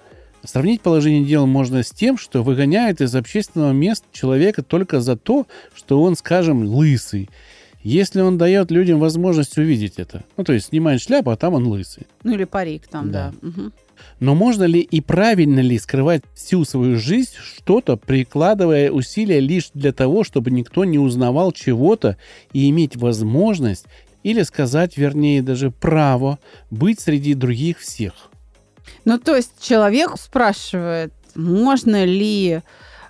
Сравнить 0.44 0.82
положение 0.82 1.26
дел 1.26 1.46
можно 1.46 1.84
с 1.84 1.92
тем, 1.92 2.18
что 2.18 2.44
выгоняют 2.44 3.02
из 3.02 3.14
общественного 3.16 3.72
места 3.72 4.08
человека 4.12 4.64
только 4.64 5.02
за 5.02 5.16
то, 5.16 5.48
что 5.76 6.02
он, 6.02 6.16
скажем, 6.16 6.64
лысый. 6.64 7.30
Если 7.84 8.22
он 8.22 8.38
дает 8.38 8.72
людям 8.72 9.00
возможность 9.00 9.58
увидеть 9.58 9.96
это. 9.98 10.24
Ну, 10.38 10.44
то 10.44 10.54
есть 10.54 10.68
снимает 10.68 11.02
шляпу, 11.02 11.32
а 11.32 11.38
там 11.38 11.54
он 11.54 11.68
лысый. 11.68 12.08
Ну, 12.24 12.34
или 12.34 12.44
парик 12.44 12.88
там, 12.88 13.12
Да. 13.12 13.34
да. 13.42 13.48
Мгм. 13.48 13.74
Но 14.20 14.34
можно 14.34 14.64
ли 14.64 14.80
и 14.80 15.02
правильно 15.02 15.60
ли 15.60 15.78
скрывать 15.78 16.24
всю 16.34 16.64
свою 16.64 16.98
жизнь 16.98 17.32
что-то, 17.42 17.98
прикладывая 17.98 18.92
усилия 18.92 19.40
лишь 19.42 19.72
для 19.74 19.92
того, 19.92 20.24
чтобы 20.24 20.52
никто 20.52 20.86
не 20.86 20.98
узнавал 20.98 21.52
чего-то 21.52 22.18
и 22.54 22.70
иметь 22.70 22.96
возможность, 22.96 23.86
или 24.24 24.44
сказать, 24.44 24.98
вернее, 24.98 25.42
даже 25.42 25.72
право 25.72 26.40
быть 26.72 27.00
среди 27.00 27.34
других 27.34 27.80
всех? 27.80 28.30
Ну, 29.06 29.18
то 29.18 29.36
есть 29.36 29.54
человек 29.62 30.12
спрашивает, 30.18 31.14
можно 31.36 32.04
ли 32.04 32.62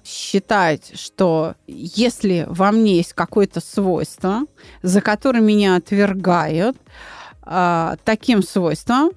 считать, 0.03 0.91
что 0.95 1.55
если 1.67 2.45
во 2.47 2.71
мне 2.71 2.97
есть 2.97 3.13
какое-то 3.13 3.59
свойство, 3.59 4.41
за 4.81 5.01
которое 5.01 5.41
меня 5.41 5.75
отвергают, 5.75 6.77
а, 7.41 7.97
таким 8.03 8.43
свойством, 8.43 9.11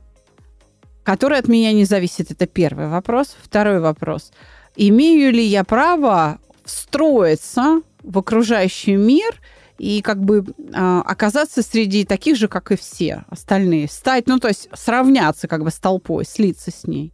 которое 1.02 1.40
от 1.40 1.48
меня 1.48 1.72
не 1.72 1.84
зависит, 1.84 2.30
это 2.30 2.46
первый 2.46 2.88
вопрос. 2.88 3.36
Второй 3.42 3.80
вопрос. 3.80 4.32
Имею 4.76 5.32
ли 5.32 5.44
я 5.44 5.64
право 5.64 6.38
встроиться 6.64 7.82
в 8.02 8.18
окружающий 8.18 8.96
мир 8.96 9.40
и 9.78 10.02
как 10.02 10.22
бы 10.22 10.44
а, 10.74 11.02
оказаться 11.02 11.62
среди 11.62 12.04
таких 12.04 12.36
же, 12.36 12.48
как 12.48 12.72
и 12.72 12.76
все 12.76 13.24
остальные, 13.28 13.88
стать, 13.88 14.26
ну 14.26 14.38
то 14.38 14.48
есть 14.48 14.68
сравняться 14.74 15.48
как 15.48 15.64
бы 15.64 15.70
с 15.70 15.78
толпой, 15.78 16.24
слиться 16.24 16.70
с 16.70 16.86
ней. 16.86 17.12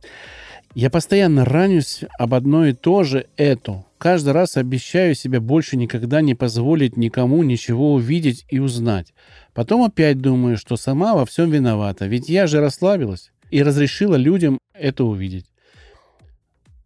Я 0.74 0.90
постоянно 0.90 1.44
ранюсь 1.44 2.04
об 2.18 2.34
одно 2.34 2.66
и 2.66 2.72
то 2.72 3.02
же 3.02 3.26
это. 3.36 3.84
Каждый 3.96 4.32
раз 4.32 4.56
обещаю 4.56 5.14
себе 5.14 5.40
больше 5.40 5.76
никогда 5.76 6.20
не 6.20 6.34
позволить 6.34 6.96
никому 6.96 7.42
ничего 7.42 7.94
увидеть 7.94 8.44
и 8.48 8.60
узнать. 8.60 9.12
Потом 9.54 9.82
опять 9.82 10.20
думаю, 10.20 10.56
что 10.56 10.76
сама 10.76 11.14
во 11.14 11.26
всем 11.26 11.50
виновата, 11.50 12.06
ведь 12.06 12.28
я 12.28 12.46
же 12.46 12.60
расслабилась 12.60 13.32
и 13.50 13.62
разрешила 13.62 14.14
людям 14.14 14.58
это 14.72 15.04
увидеть. 15.04 15.46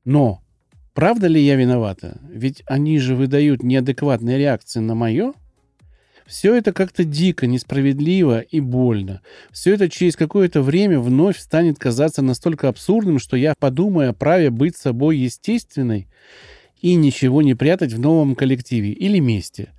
Но 0.04 0.40
правда 0.94 1.26
ли 1.26 1.40
я 1.40 1.56
виновата? 1.56 2.18
Ведь 2.30 2.62
они 2.66 2.98
же 2.98 3.14
выдают 3.14 3.62
неадекватные 3.62 4.38
реакции 4.38 4.80
на 4.80 4.94
мое. 4.94 5.34
Все 6.26 6.54
это 6.54 6.72
как-то 6.72 7.04
дико, 7.04 7.46
несправедливо 7.46 8.40
и 8.40 8.60
больно. 8.60 9.20
Все 9.50 9.74
это 9.74 9.88
через 9.88 10.16
какое-то 10.16 10.62
время 10.62 11.00
вновь 11.00 11.38
станет 11.38 11.78
казаться 11.78 12.22
настолько 12.22 12.68
абсурдным, 12.68 13.18
что 13.18 13.36
я 13.36 13.54
подумаю 13.58 14.10
о 14.10 14.14
праве 14.14 14.50
быть 14.50 14.76
собой 14.76 15.18
естественной 15.18 16.08
и 16.80 16.94
ничего 16.94 17.42
не 17.42 17.54
прятать 17.54 17.92
в 17.92 18.00
новом 18.00 18.34
коллективе 18.34 18.92
или 18.92 19.18
месте. 19.18 19.70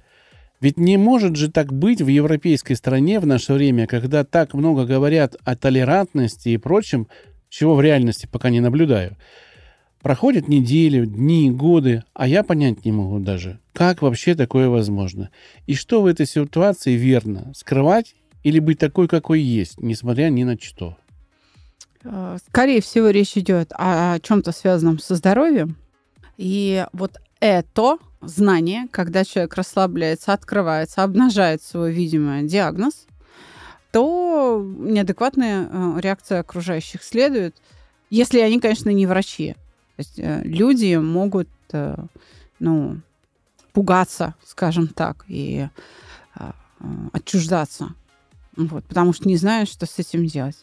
Ведь 0.60 0.78
не 0.78 0.96
может 0.96 1.36
же 1.36 1.52
так 1.52 1.74
быть 1.74 2.02
в 2.02 2.08
европейской 2.08 2.76
стране 2.76 3.20
в 3.20 3.26
наше 3.26 3.54
время, 3.54 3.86
когда 3.86 4.24
так 4.24 4.54
много 4.54 4.86
говорят 4.86 5.36
о 5.44 5.58
толерантности 5.58 6.50
и 6.50 6.58
прочем, 6.58 7.08
чего 7.50 7.76
в 7.76 7.82
реальности 7.82 8.30
пока 8.32 8.50
не 8.50 8.62
наблюдаю. 8.62 9.18
Проходят 10.04 10.50
недели, 10.50 11.06
дни, 11.06 11.50
годы, 11.50 12.04
а 12.14 12.28
я 12.28 12.44
понять 12.44 12.84
не 12.84 12.92
могу 12.92 13.20
даже, 13.20 13.62
как 13.72 14.02
вообще 14.02 14.36
такое 14.36 14.68
возможно. 14.68 15.30
И 15.66 15.76
что 15.76 16.02
в 16.02 16.08
этой 16.08 16.26
ситуации 16.26 16.96
верно, 16.96 17.54
скрывать 17.56 18.14
или 18.44 18.60
быть 18.60 18.80
такой, 18.80 19.08
какой 19.08 19.40
есть, 19.40 19.80
несмотря 19.80 20.28
ни 20.28 20.44
на 20.44 20.60
что. 20.60 20.98
Э, 22.04 22.38
Скорее 22.50 22.82
всего, 22.82 23.12
речь 23.12 23.38
идет 23.38 23.72
о 23.72 24.20
чем-то 24.20 24.52
связанном 24.52 25.00
со 25.00 25.16
здоровьем. 25.16 25.78
И 26.36 26.86
вот 26.92 27.22
это 27.40 27.98
знание, 28.20 28.90
когда 28.92 29.24
человек 29.24 29.56
расслабляется, 29.56 30.34
открывается, 30.34 31.04
обнажает 31.04 31.64
свой 31.64 31.94
видимый 31.94 32.44
диагноз, 32.44 33.06
то 33.94 34.62
неадекватная 34.80 35.70
э, 35.72 36.02
реакция 36.02 36.42
окружающих 36.42 37.04
следует, 37.04 37.56
если 38.10 38.42
они, 38.42 38.60
конечно, 38.60 38.90
не 38.90 39.06
врачи. 39.06 39.56
То 39.96 40.00
есть 40.00 40.20
э, 40.20 40.42
люди 40.44 40.96
могут 40.96 41.50
э, 41.72 41.96
ну, 42.60 43.00
пугаться, 43.74 44.36
скажем 44.46 44.88
так, 44.88 45.26
и 45.28 45.68
э, 46.36 46.52
отчуждаться, 47.12 47.94
вот, 48.56 48.84
потому 48.86 49.14
что 49.14 49.28
не 49.28 49.38
знают, 49.38 49.70
что 49.70 49.86
с 49.86 50.00
этим 50.00 50.26
делать. 50.26 50.58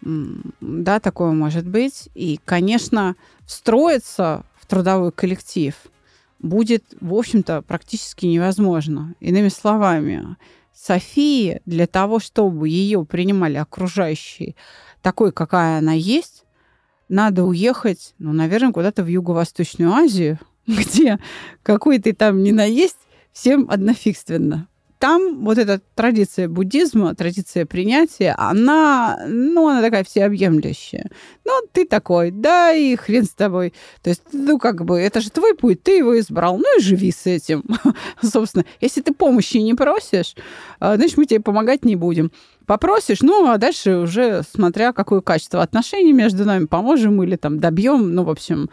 Да, 0.00 1.00
такое 1.00 1.32
может 1.32 1.66
быть. 1.66 2.08
И, 2.14 2.38
конечно, 2.44 3.16
встроиться 3.44 4.44
в 4.56 4.66
трудовой 4.66 5.10
коллектив 5.12 5.74
будет, 6.38 6.84
в 7.00 7.14
общем-то, 7.14 7.62
практически 7.62 8.26
невозможно. 8.26 9.14
Иными 9.20 9.48
словами, 9.48 10.36
Софии 10.74 11.60
для 11.66 11.86
того, 11.86 12.18
чтобы 12.18 12.68
ее 12.68 13.04
принимали 13.04 13.56
окружающие 13.56 14.54
такой, 15.02 15.32
какая 15.32 15.78
она 15.78 15.92
есть, 15.92 16.43
надо 17.14 17.44
уехать, 17.44 18.14
ну, 18.18 18.32
наверное, 18.32 18.72
куда-то 18.72 19.04
в 19.04 19.06
Юго-Восточную 19.06 19.92
Азию, 19.92 20.38
где 20.66 21.18
какой 21.62 21.98
ты 21.98 22.12
там 22.12 22.42
ни 22.42 22.50
наесть, 22.50 22.98
всем 23.32 23.66
однофигственно. 23.70 24.68
Там 24.98 25.44
вот 25.44 25.58
эта 25.58 25.80
традиция 25.94 26.48
буддизма, 26.48 27.14
традиция 27.14 27.66
принятия, 27.66 28.34
она, 28.38 29.18
ну, 29.28 29.68
она 29.68 29.82
такая 29.82 30.02
всеобъемлющая. 30.02 31.10
Ну, 31.44 31.52
ты 31.72 31.84
такой, 31.84 32.30
да, 32.30 32.72
и 32.72 32.96
хрен 32.96 33.24
с 33.24 33.30
тобой. 33.30 33.74
То 34.02 34.10
есть, 34.10 34.22
ну, 34.32 34.58
как 34.58 34.84
бы, 34.84 34.98
это 34.98 35.20
же 35.20 35.30
твой 35.30 35.54
путь, 35.54 35.82
ты 35.82 35.98
его 35.98 36.18
избрал, 36.18 36.56
ну 36.56 36.78
и 36.78 36.82
живи 36.82 37.12
с 37.12 37.26
этим. 37.26 37.64
Собственно, 38.22 38.64
если 38.80 39.02
ты 39.02 39.12
помощи 39.12 39.58
не 39.58 39.74
просишь, 39.74 40.34
а, 40.80 40.96
значит, 40.96 41.18
мы 41.18 41.26
тебе 41.26 41.40
помогать 41.40 41.84
не 41.84 41.96
будем. 41.96 42.32
Попросишь, 42.66 43.20
ну, 43.20 43.48
а 43.48 43.58
дальше 43.58 43.96
уже, 43.96 44.42
смотря 44.42 44.92
какое 44.92 45.20
качество 45.20 45.62
отношений 45.62 46.12
между 46.12 46.44
нами, 46.44 46.64
поможем 46.64 47.22
или 47.22 47.36
там 47.36 47.58
добьем, 47.60 48.14
ну, 48.14 48.24
в 48.24 48.30
общем, 48.30 48.70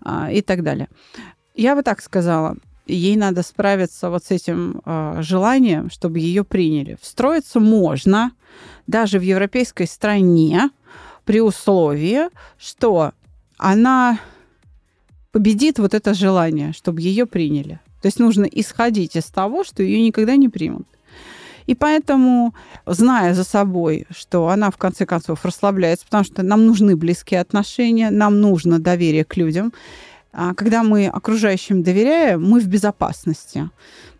а, 0.00 0.30
и 0.30 0.42
так 0.42 0.62
далее. 0.62 0.88
Я 1.54 1.74
бы 1.74 1.82
так 1.82 2.00
сказала, 2.00 2.56
ей 2.86 3.16
надо 3.16 3.42
справиться 3.42 4.10
вот 4.10 4.24
с 4.24 4.30
этим 4.30 4.80
э, 4.84 5.18
желанием, 5.20 5.90
чтобы 5.90 6.18
ее 6.18 6.44
приняли. 6.44 6.96
Встроиться 7.00 7.60
можно 7.60 8.32
даже 8.86 9.18
в 9.18 9.22
европейской 9.22 9.86
стране 9.86 10.70
при 11.24 11.40
условии, 11.40 12.28
что 12.58 13.12
она 13.58 14.18
победит 15.30 15.78
вот 15.78 15.94
это 15.94 16.14
желание, 16.14 16.72
чтобы 16.72 17.00
ее 17.00 17.26
приняли. 17.26 17.80
То 18.00 18.06
есть 18.06 18.18
нужно 18.18 18.44
исходить 18.44 19.16
из 19.16 19.26
того, 19.26 19.64
что 19.64 19.82
ее 19.82 20.02
никогда 20.02 20.36
не 20.36 20.48
примут. 20.48 20.86
И 21.66 21.74
поэтому, 21.74 22.54
зная 22.86 23.34
за 23.34 23.44
собой, 23.44 24.06
что 24.10 24.48
она 24.48 24.70
в 24.70 24.76
конце 24.76 25.06
концов 25.06 25.44
расслабляется, 25.44 26.04
потому 26.04 26.24
что 26.24 26.42
нам 26.42 26.66
нужны 26.66 26.96
близкие 26.96 27.40
отношения, 27.40 28.10
нам 28.10 28.40
нужно 28.40 28.78
доверие 28.78 29.24
к 29.24 29.36
людям, 29.36 29.72
а 30.32 30.54
когда 30.54 30.82
мы 30.82 31.08
окружающим 31.08 31.82
доверяем, 31.82 32.42
мы 32.42 32.60
в 32.60 32.66
безопасности. 32.66 33.68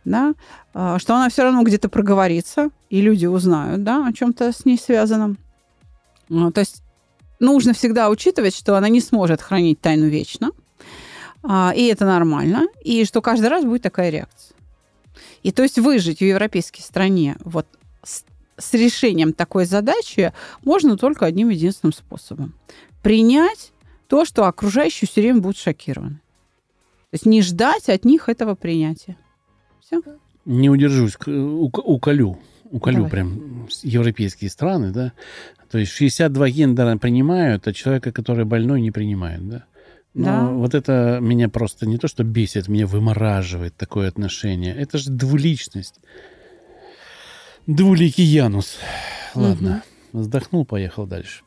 Да? 0.05 0.35
А, 0.75 0.99
Что 0.99 1.15
она 1.15 1.29
все 1.31 1.43
равно 1.43 1.63
где-то 1.63 1.89
проговорится, 1.89 2.71
и 2.91 3.01
люди 3.01 3.27
узнают 3.27 3.83
да, 3.83 4.07
о 4.07 4.13
чем-то 4.13 4.53
с 4.53 4.65
ней 4.65 4.79
связанном. 4.79 5.39
Ну, 6.29 6.51
То 6.53 6.61
есть 6.61 6.83
нужно 7.41 7.73
всегда 7.73 8.11
учитывать, 8.11 8.55
что 8.55 8.77
она 8.77 8.89
не 8.89 9.01
сможет 9.01 9.41
хранить 9.41 9.81
тайну 9.81 10.07
вечно. 10.07 10.51
а, 11.43 11.73
и 11.75 11.87
это 11.87 12.05
нормально, 12.05 12.67
и 12.85 13.05
что 13.05 13.21
каждый 13.23 13.49
раз 13.49 13.65
будет 13.65 13.83
такая 13.83 14.11
реакция. 14.11 14.55
И 15.43 15.53
то 15.53 15.63
есть 15.63 15.79
выжить 15.79 16.19
в 16.19 16.25
европейской 16.25 16.81
стране 16.81 17.37
вот 17.45 17.67
с, 18.03 18.25
с 18.57 18.75
решением 18.75 19.33
такой 19.33 19.65
задачи 19.65 20.33
можно 20.65 20.97
только 20.97 21.27
одним 21.27 21.49
единственным 21.49 21.93
способом. 21.93 22.55
Принять 23.03 23.73
то, 24.07 24.25
что 24.25 24.47
окружающие 24.47 25.09
все 25.09 25.23
время 25.23 25.41
будут 25.41 25.57
шокированы. 25.57 26.21
То 27.11 27.15
есть 27.15 27.27
не 27.27 27.43
ждать 27.43 27.89
от 27.89 28.05
них 28.05 28.29
этого 28.29 28.55
принятия. 28.55 29.17
Все. 29.81 30.03
Не 30.45 30.71
удержусь, 30.71 31.17
уколю. 31.27 32.39
Уколю 32.71 32.97
Давай. 32.97 33.11
прям 33.11 33.69
европейские 33.83 34.49
страны, 34.49 34.93
да. 34.93 35.13
То 35.71 35.79
есть 35.79 35.93
62 35.93 36.49
гендера 36.49 36.97
принимают, 36.97 37.69
а 37.69 37.75
человека, 37.75 38.13
который 38.13 38.47
больной, 38.47 38.81
не 38.81 38.91
принимают, 38.91 39.47
да. 39.47 39.65
Но 40.15 40.25
Да. 40.25 40.47
вот 40.49 40.75
это 40.75 41.19
меня 41.23 41.49
просто 41.49 41.87
не 41.87 41.97
то, 41.99 42.07
что 42.09 42.23
бесит, 42.25 42.69
меня 42.69 42.87
вымораживает 42.87 43.77
такое 43.77 44.09
отношение. 44.09 44.75
Это 44.77 44.99
же 44.99 45.11
двуличность. 45.11 46.01
Двуликий 47.67 48.25
Янус. 48.25 48.79
Ладно, 49.35 49.83
вздохнул, 50.13 50.67
поехал 50.67 51.07
дальше. 51.07 51.43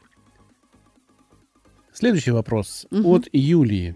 Следующий 1.94 2.32
вопрос 2.32 2.88
Мгм. 2.92 3.06
от 3.06 3.28
Юлии. 3.32 3.96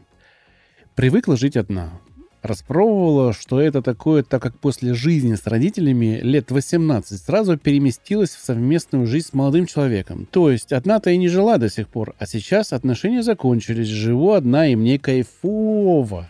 Привыкла 0.96 1.36
жить 1.38 1.58
одна. 1.58 2.00
Распробовала, 2.42 3.34
что 3.34 3.60
это 3.60 3.82
такое, 3.82 4.24
так 4.24 4.42
как 4.42 4.58
после 4.58 4.94
жизни 4.94 5.36
с 5.36 5.46
родителями 5.46 6.22
лет 6.24 6.52
18 6.52 7.22
сразу 7.22 7.58
переместилась 7.58 8.30
в 8.30 8.40
совместную 8.40 9.08
жизнь 9.08 9.28
с 9.28 9.34
молодым 9.34 9.66
человеком. 9.66 10.26
То 10.26 10.50
есть 10.50 10.72
одна-то 10.72 11.10
и 11.10 11.18
не 11.18 11.28
жила 11.28 11.58
до 11.58 11.70
сих 11.70 11.90
пор, 11.90 12.16
а 12.18 12.26
сейчас 12.26 12.72
отношения 12.72 13.24
закончились, 13.24 13.88
живу 13.88 14.32
одна 14.32 14.68
и 14.68 14.76
мне 14.76 14.98
кайфово. 14.98 16.30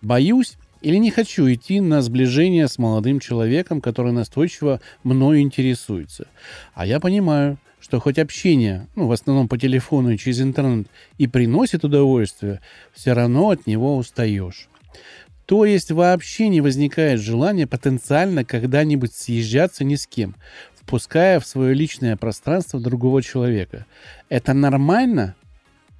Боюсь 0.00 0.56
или 0.80 0.96
не 0.96 1.10
хочу 1.10 1.50
идти 1.52 1.80
на 1.80 2.00
сближение 2.00 2.66
с 2.66 2.78
молодым 2.78 3.20
человеком, 3.20 3.82
который 3.82 4.12
настойчиво 4.12 4.80
мною 5.04 5.40
интересуется. 5.40 6.26
А 6.74 6.86
я 6.86 7.00
понимаю, 7.00 7.58
что 7.80 8.00
хоть 8.00 8.18
общение, 8.18 8.88
ну, 8.94 9.06
в 9.08 9.12
основном 9.12 9.48
по 9.48 9.58
телефону 9.58 10.10
и 10.10 10.18
через 10.18 10.40
интернет, 10.40 10.86
и 11.18 11.26
приносит 11.26 11.84
удовольствие, 11.84 12.60
все 12.92 13.12
равно 13.12 13.50
от 13.50 13.66
него 13.66 13.96
устаешь. 13.96 14.68
То 15.46 15.64
есть 15.64 15.90
вообще 15.90 16.48
не 16.48 16.60
возникает 16.60 17.20
желания 17.20 17.66
потенциально 17.66 18.44
когда-нибудь 18.44 19.12
съезжаться 19.12 19.84
ни 19.84 19.96
с 19.96 20.06
кем, 20.06 20.36
впуская 20.74 21.40
в 21.40 21.46
свое 21.46 21.74
личное 21.74 22.16
пространство 22.16 22.80
другого 22.80 23.22
человека. 23.22 23.86
Это 24.28 24.54
нормально? 24.54 25.34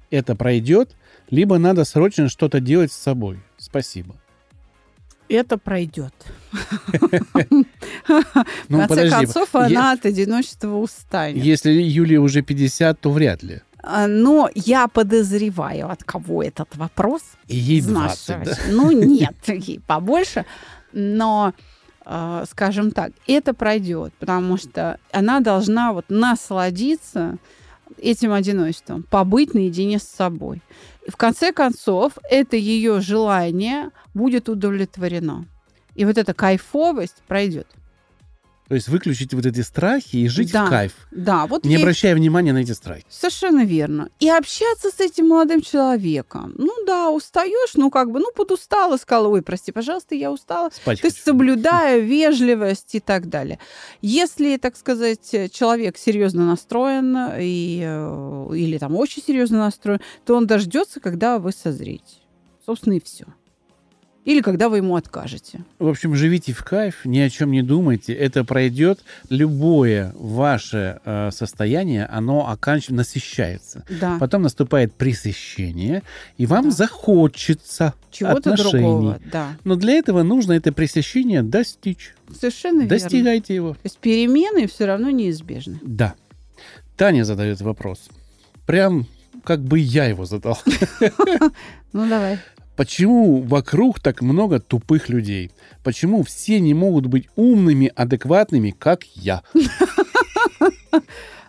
Это 0.09 0.35
пройдет? 0.35 0.95
Либо 1.29 1.57
надо 1.57 1.83
срочно 1.83 2.29
что-то 2.29 2.59
делать 2.59 2.91
с 2.91 2.95
собой? 2.97 3.39
Спасибо. 3.57 4.15
Это 5.29 5.57
пройдет. 5.57 6.13
Ну, 8.69 8.81
в 8.81 8.87
конце 8.87 9.09
концов, 9.09 9.55
она 9.55 9.93
от 9.93 10.05
одиночества 10.05 10.75
устанет. 10.75 11.43
Если 11.43 11.71
Юлии 11.71 12.17
уже 12.17 12.41
50, 12.41 12.99
то 12.99 13.11
вряд 13.11 13.41
ли. 13.43 13.61
А, 13.83 14.07
Но 14.07 14.49
я 14.55 14.87
подозреваю, 14.87 15.89
от 15.91 16.03
кого 16.03 16.41
этот 16.41 16.75
вопрос. 16.77 17.21
И 17.47 17.57
ей 17.57 17.79
из 17.79 17.87
20, 17.87 18.29
нашего- 18.29 18.45
да? 18.45 18.57
Ну, 18.71 18.91
нет, 18.91 19.35
ей 19.47 19.81
побольше. 19.85 20.45
Но, 20.93 21.53
э, 22.05 22.45
скажем 22.49 22.91
так, 22.91 23.11
это 23.27 23.53
пройдет, 23.53 24.13
потому 24.19 24.57
что 24.57 24.99
она 25.11 25.41
должна 25.41 25.91
вот 25.91 26.05
насладиться 26.09 27.37
этим 27.97 28.31
одиночеством, 28.31 29.03
побыть 29.03 29.53
наедине 29.53 29.99
с 29.99 30.03
собой. 30.03 30.61
И 31.05 31.11
в 31.11 31.17
конце 31.17 31.51
концов, 31.51 32.13
это 32.29 32.55
ее 32.55 33.01
желание 33.01 33.89
будет 34.13 34.47
удовлетворено. 34.49 35.45
И 35.95 36.05
вот 36.05 36.17
эта 36.17 36.33
кайфовость 36.33 37.21
пройдет. 37.27 37.67
То 38.67 38.75
есть 38.75 38.87
выключить 38.87 39.33
вот 39.33 39.45
эти 39.45 39.59
страхи 39.59 40.15
и 40.15 40.27
жить 40.29 40.51
Да. 40.51 40.65
в 40.65 40.69
кайф, 40.69 40.93
Да, 41.11 41.45
вот 41.47 41.65
не 41.65 41.73
ей- 41.75 41.81
обращая 41.81 42.15
внимания 42.15 42.53
на 42.53 42.59
эти 42.59 42.71
страхи. 42.71 43.03
Совершенно 43.09 43.65
верно. 43.65 44.09
И 44.19 44.29
общаться 44.29 44.89
с 44.89 44.99
этим 45.01 45.27
молодым 45.27 45.61
человеком. 45.61 46.53
Ну 46.57 46.71
да, 46.85 47.11
устаешь, 47.11 47.73
ну 47.75 47.91
как 47.91 48.09
бы, 48.09 48.19
ну 48.19 48.31
подустала, 48.33 48.95
сказала, 48.97 49.27
ой, 49.27 49.41
прости, 49.41 49.71
пожалуйста, 49.71 50.15
я 50.15 50.31
устала. 50.31 50.69
Спать 50.73 51.01
То 51.01 51.07
есть 51.07 51.17
хочу. 51.17 51.31
соблюдая 51.31 51.99
вежливость 51.99 52.95
и 52.95 52.99
так 53.01 53.27
далее. 53.29 53.59
Если, 54.01 54.57
так 54.57 54.77
сказать, 54.77 55.29
человек 55.51 55.97
серьезно 55.97 56.45
настроен 56.45 57.15
и, 57.39 57.81
э, 57.85 58.47
или 58.55 58.77
там 58.77 58.95
очень 58.95 59.21
серьезно 59.21 59.59
настроен, 59.59 59.99
то 60.25 60.35
он 60.35 60.47
дождется, 60.47 60.99
когда 61.01 61.37
вы 61.37 61.51
созреете. 61.51 62.15
Собственно, 62.65 62.93
и 62.93 63.01
все. 63.03 63.25
Или 64.25 64.41
когда 64.41 64.69
вы 64.69 64.77
ему 64.77 64.95
откажете. 64.95 65.65
В 65.79 65.87
общем, 65.87 66.15
живите 66.15 66.53
в 66.53 66.63
кайф, 66.63 67.03
ни 67.03 67.19
о 67.19 67.29
чем 67.29 67.51
не 67.51 67.61
думайте. 67.61 68.13
Это 68.13 68.45
пройдет. 68.45 69.03
Любое 69.29 70.13
ваше 70.15 70.99
э, 71.03 71.29
состояние, 71.31 72.05
оно 72.05 72.49
оканчивается, 72.49 72.93
насыщается. 72.93 73.83
Да. 73.99 74.17
Потом 74.19 74.43
наступает 74.43 74.93
пресыщение, 74.93 76.03
и 76.37 76.45
вам 76.45 76.65
Да. 76.65 76.71
захочется 76.71 77.93
Чего-то 78.11 78.53
отношений. 78.53 78.71
другого. 78.83 79.19
Да. 79.31 79.57
Но 79.65 79.75
для 79.75 79.93
этого 79.93 80.23
нужно 80.23 80.53
это 80.53 80.71
пресыщение 80.71 81.43
достичь. 81.43 82.13
Совершенно 82.33 82.81
верно. 82.83 82.89
Достигайте 82.89 83.53
его. 83.55 83.73
То 83.73 83.79
есть 83.83 83.97
перемены 83.99 84.67
все 84.67 84.85
равно 84.85 85.09
неизбежны. 85.09 85.79
Да. 85.83 86.13
Таня 86.95 87.23
задает 87.25 87.59
вопрос. 87.61 88.09
Прям 88.65 89.05
как 89.43 89.61
бы 89.61 89.79
я 89.79 90.05
его 90.05 90.25
задал. 90.25 90.57
Ну, 91.91 92.09
давай. 92.09 92.39
Почему 92.75 93.41
вокруг 93.41 93.99
так 93.99 94.21
много 94.21 94.59
тупых 94.59 95.09
людей? 95.09 95.51
Почему 95.83 96.23
все 96.23 96.59
не 96.59 96.73
могут 96.73 97.05
быть 97.05 97.29
умными, 97.35 97.91
адекватными, 97.95 98.71
как 98.71 99.03
я? 99.15 99.43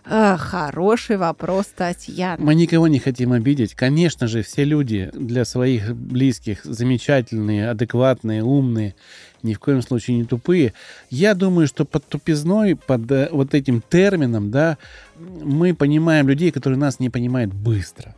А, 0.07 0.37
хороший 0.37 1.17
вопрос, 1.17 1.65
Татьяна. 1.75 2.37
Мы 2.39 2.53
никого 2.53 2.87
не 2.87 2.99
хотим 2.99 3.31
обидеть. 3.31 3.73
Конечно 3.73 4.27
же, 4.27 4.43
все 4.43 4.63
люди 4.63 5.09
для 5.13 5.45
своих 5.45 5.95
близких 5.95 6.63
замечательные, 6.63 7.71
адекватные, 7.71 8.43
умные, 8.43 8.93
ни 9.41 9.55
в 9.55 9.59
коем 9.59 9.81
случае 9.81 10.17
не 10.17 10.25
тупые. 10.25 10.73
Я 11.09 11.33
думаю, 11.33 11.65
что 11.65 11.85
под 11.85 12.07
тупизной, 12.07 12.75
под 12.75 13.11
э, 13.11 13.29
вот 13.31 13.55
этим 13.55 13.81
термином, 13.81 14.51
да, 14.51 14.77
мы 15.17 15.73
понимаем 15.73 16.27
людей, 16.27 16.51
которые 16.51 16.77
нас 16.77 16.99
не 16.99 17.09
понимают 17.09 17.51
быстро. 17.51 18.15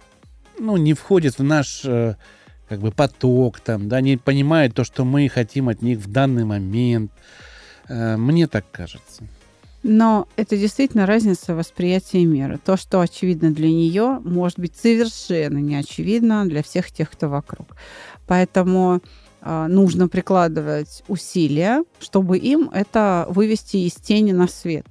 Ну, 0.59 0.75
не 0.75 0.93
входят 0.93 1.39
в 1.39 1.43
наш 1.43 1.85
э, 1.85 2.15
как 2.67 2.79
бы 2.79 2.91
поток, 2.91 3.59
там, 3.59 3.87
да, 3.87 4.01
не 4.01 4.17
понимают 4.17 4.73
то, 4.73 4.83
что 4.83 5.05
мы 5.05 5.29
хотим 5.29 5.69
от 5.69 5.81
них 5.81 5.99
в 5.99 6.11
данный 6.11 6.45
момент. 6.45 7.11
Э, 7.87 8.17
Мне 8.17 8.47
так 8.47 8.65
кажется. 8.71 9.23
Но 9.83 10.27
это 10.35 10.57
действительно 10.57 11.05
разница 11.05 11.55
восприятия 11.55 12.25
мира. 12.25 12.59
То, 12.63 12.75
что 12.75 12.99
очевидно 12.99 13.51
для 13.51 13.69
нее, 13.69 14.19
может 14.23 14.59
быть 14.59 14.75
совершенно 14.75 15.59
не 15.59 15.75
очевидно 15.75 16.45
для 16.45 16.63
всех 16.63 16.91
тех, 16.91 17.09
кто 17.09 17.29
вокруг. 17.29 17.67
Поэтому 18.25 19.01
а, 19.41 19.67
нужно 19.67 20.09
прикладывать 20.09 21.03
усилия, 21.07 21.85
чтобы 21.99 22.37
им 22.37 22.69
это 22.73 23.27
вывести 23.29 23.77
из 23.77 23.93
тени 23.93 24.33
на 24.33 24.47
свет. 24.47 24.85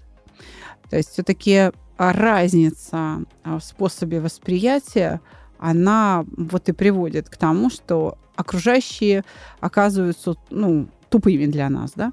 То 0.88 0.96
есть 0.96 1.10
все-таки 1.10 1.72
разница 1.98 3.24
в 3.44 3.60
способе 3.60 4.20
восприятия, 4.20 5.20
она 5.58 6.24
вот 6.36 6.68
и 6.68 6.72
приводит 6.72 7.28
к 7.28 7.36
тому, 7.36 7.70
что 7.70 8.18
окружающие 8.36 9.24
оказываются 9.60 10.34
ну, 10.50 10.88
тупыми 11.08 11.46
для 11.46 11.68
нас, 11.70 11.92
да, 11.94 12.12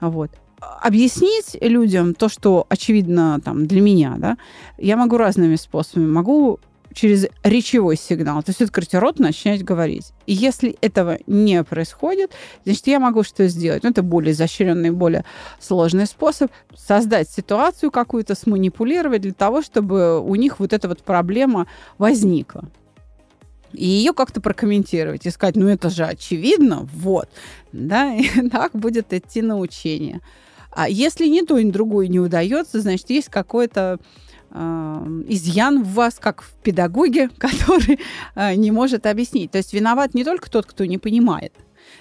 вот. 0.00 0.30
Объяснить 0.58 1.56
людям 1.60 2.14
то, 2.14 2.28
что 2.28 2.66
очевидно 2.68 3.40
там 3.44 3.66
для 3.66 3.80
меня, 3.80 4.14
да, 4.18 4.38
я 4.78 4.96
могу 4.96 5.18
разными 5.18 5.56
способами. 5.56 6.06
Могу 6.06 6.60
через 6.96 7.26
речевой 7.44 7.96
сигнал, 7.96 8.42
то 8.42 8.50
есть 8.50 8.62
открыть 8.62 8.94
рот, 8.94 9.18
начать 9.18 9.62
говорить. 9.62 10.12
И 10.26 10.32
если 10.32 10.76
этого 10.80 11.18
не 11.26 11.62
происходит, 11.62 12.32
значит, 12.64 12.86
я 12.86 12.98
могу 12.98 13.22
что 13.22 13.46
сделать? 13.48 13.82
Ну, 13.82 13.90
это 13.90 14.02
более 14.02 14.32
изощренный, 14.32 14.90
более 14.90 15.26
сложный 15.60 16.06
способ. 16.06 16.50
Создать 16.74 17.28
ситуацию 17.28 17.90
какую-то, 17.90 18.34
сманипулировать 18.34 19.20
для 19.20 19.34
того, 19.34 19.60
чтобы 19.60 20.20
у 20.20 20.34
них 20.36 20.58
вот 20.58 20.72
эта 20.72 20.88
вот 20.88 21.02
проблема 21.02 21.66
возникла. 21.98 22.64
И 23.74 23.86
ее 23.86 24.14
как-то 24.14 24.40
прокомментировать 24.40 25.26
и 25.26 25.30
сказать, 25.30 25.56
ну 25.56 25.68
это 25.68 25.90
же 25.90 26.04
очевидно, 26.04 26.88
вот. 26.94 27.28
Да, 27.72 28.14
и 28.14 28.48
так 28.48 28.72
будет 28.72 29.12
идти 29.12 29.42
научение. 29.42 30.22
А 30.70 30.88
если 30.88 31.26
ни 31.26 31.42
то, 31.42 31.58
ни 31.58 31.70
другое 31.70 32.06
не 32.06 32.20
удается, 32.20 32.80
значит, 32.80 33.10
есть 33.10 33.28
какой-то 33.28 33.98
э, 33.98 34.04
изъян 35.28 35.82
в 35.82 35.94
вас, 35.94 36.18
как 36.18 36.42
в 36.42 36.52
педагоге, 36.62 37.28
который 37.38 38.00
э, 38.34 38.54
не 38.54 38.70
может 38.70 39.06
объяснить. 39.06 39.50
То 39.50 39.58
есть 39.58 39.72
виноват 39.72 40.14
не 40.14 40.24
только 40.24 40.50
тот, 40.50 40.66
кто 40.66 40.84
не 40.84 40.98
понимает, 40.98 41.52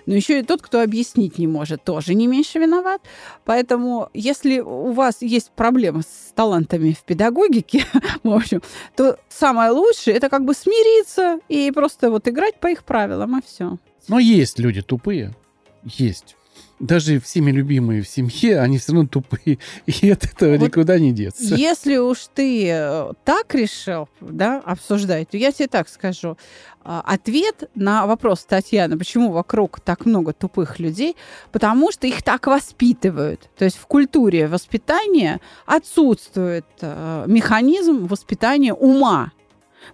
Но 0.06 0.16
еще 0.16 0.40
и 0.40 0.44
тот, 0.44 0.62
кто 0.62 0.82
объяснить 0.82 1.38
не 1.38 1.48
может, 1.48 1.84
тоже 1.84 2.14
не 2.14 2.28
меньше 2.28 2.60
виноват. 2.60 3.02
Поэтому, 3.44 4.10
если 4.14 4.60
у 4.60 4.92
вас 4.92 5.22
есть 5.22 5.52
проблемы 5.52 6.02
с 6.02 6.34
талантами 6.34 6.92
в 6.94 7.04
педагогике, 7.04 7.86
в 8.24 8.32
общем, 8.32 8.62
то 8.96 9.18
самое 9.30 9.72
лучшее 9.72 10.16
это 10.16 10.30
как 10.30 10.46
бы 10.46 10.54
смириться 10.54 11.40
и 11.50 11.72
просто 11.72 12.10
вот 12.10 12.28
играть 12.28 12.60
по 12.60 12.68
их 12.68 12.84
правилам, 12.84 13.40
и 13.40 13.42
все. 13.46 13.78
Но 14.08 14.20
есть 14.20 14.60
люди 14.60 14.82
тупые. 14.82 15.36
Есть 15.84 16.36
даже 16.80 17.20
всеми 17.20 17.52
любимые 17.52 18.02
в 18.02 18.08
семье, 18.08 18.60
они 18.60 18.78
все 18.78 18.92
равно 18.94 19.08
тупые, 19.08 19.60
и 19.86 20.10
от 20.10 20.26
этого 20.26 20.58
вот 20.58 20.66
никуда 20.66 21.00
не 21.00 21.12
деться. 21.12 21.56
Если 21.56 21.98
уж 21.98 22.28
ты 22.34 22.68
э, 22.70 23.12
так 23.24 23.54
решил, 23.56 24.10
да, 24.22 24.62
обсуждать, 24.66 25.30
то 25.30 25.38
я 25.38 25.52
тебе 25.52 25.68
так 25.68 25.90
скажу. 25.90 26.38
А, 26.88 27.02
ответ 27.02 27.70
на 27.74 28.06
вопрос 28.06 28.46
Татьяны, 28.46 28.98
почему 28.98 29.32
вокруг 29.32 29.80
так 29.80 30.06
много 30.06 30.34
тупых 30.34 30.80
людей, 30.80 31.16
потому 31.52 31.92
что 31.92 32.06
их 32.06 32.22
так 32.22 32.46
воспитывают. 32.46 33.50
То 33.58 33.66
есть 33.66 33.78
в 33.78 33.88
культуре 33.88 34.48
воспитания 34.48 35.40
отсутствует 35.66 36.66
э, 36.82 37.24
механизм 37.28 38.06
воспитания 38.06 38.74
ума. 38.74 39.32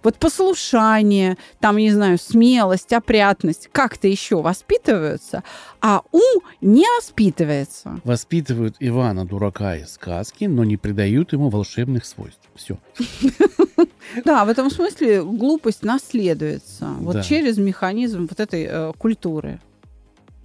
Вот 0.02 0.16
послушание, 0.16 1.36
там, 1.60 1.76
не 1.76 1.90
знаю, 1.90 2.18
смелость, 2.18 2.92
опрятность 2.92 3.68
как-то 3.72 4.08
еще 4.08 4.42
воспитываются, 4.42 5.42
а 5.80 6.02
ум 6.12 6.42
не 6.60 6.84
воспитывается. 6.98 8.00
Воспитывают 8.04 8.76
Ивана 8.80 9.24
дурака 9.24 9.76
из 9.76 9.92
сказки, 9.92 10.44
но 10.44 10.64
не 10.64 10.76
придают 10.76 11.32
ему 11.32 11.48
волшебных 11.48 12.04
свойств. 12.04 12.48
Все. 12.54 12.78
Да, 14.24 14.44
в 14.44 14.48
этом 14.48 14.70
смысле 14.70 15.22
глупость 15.22 15.82
наследуется 15.82 16.94
вот 17.00 17.24
через 17.24 17.56
механизм 17.56 18.26
вот 18.28 18.40
этой 18.40 18.66
э, 18.68 18.92
культуры. 18.98 19.60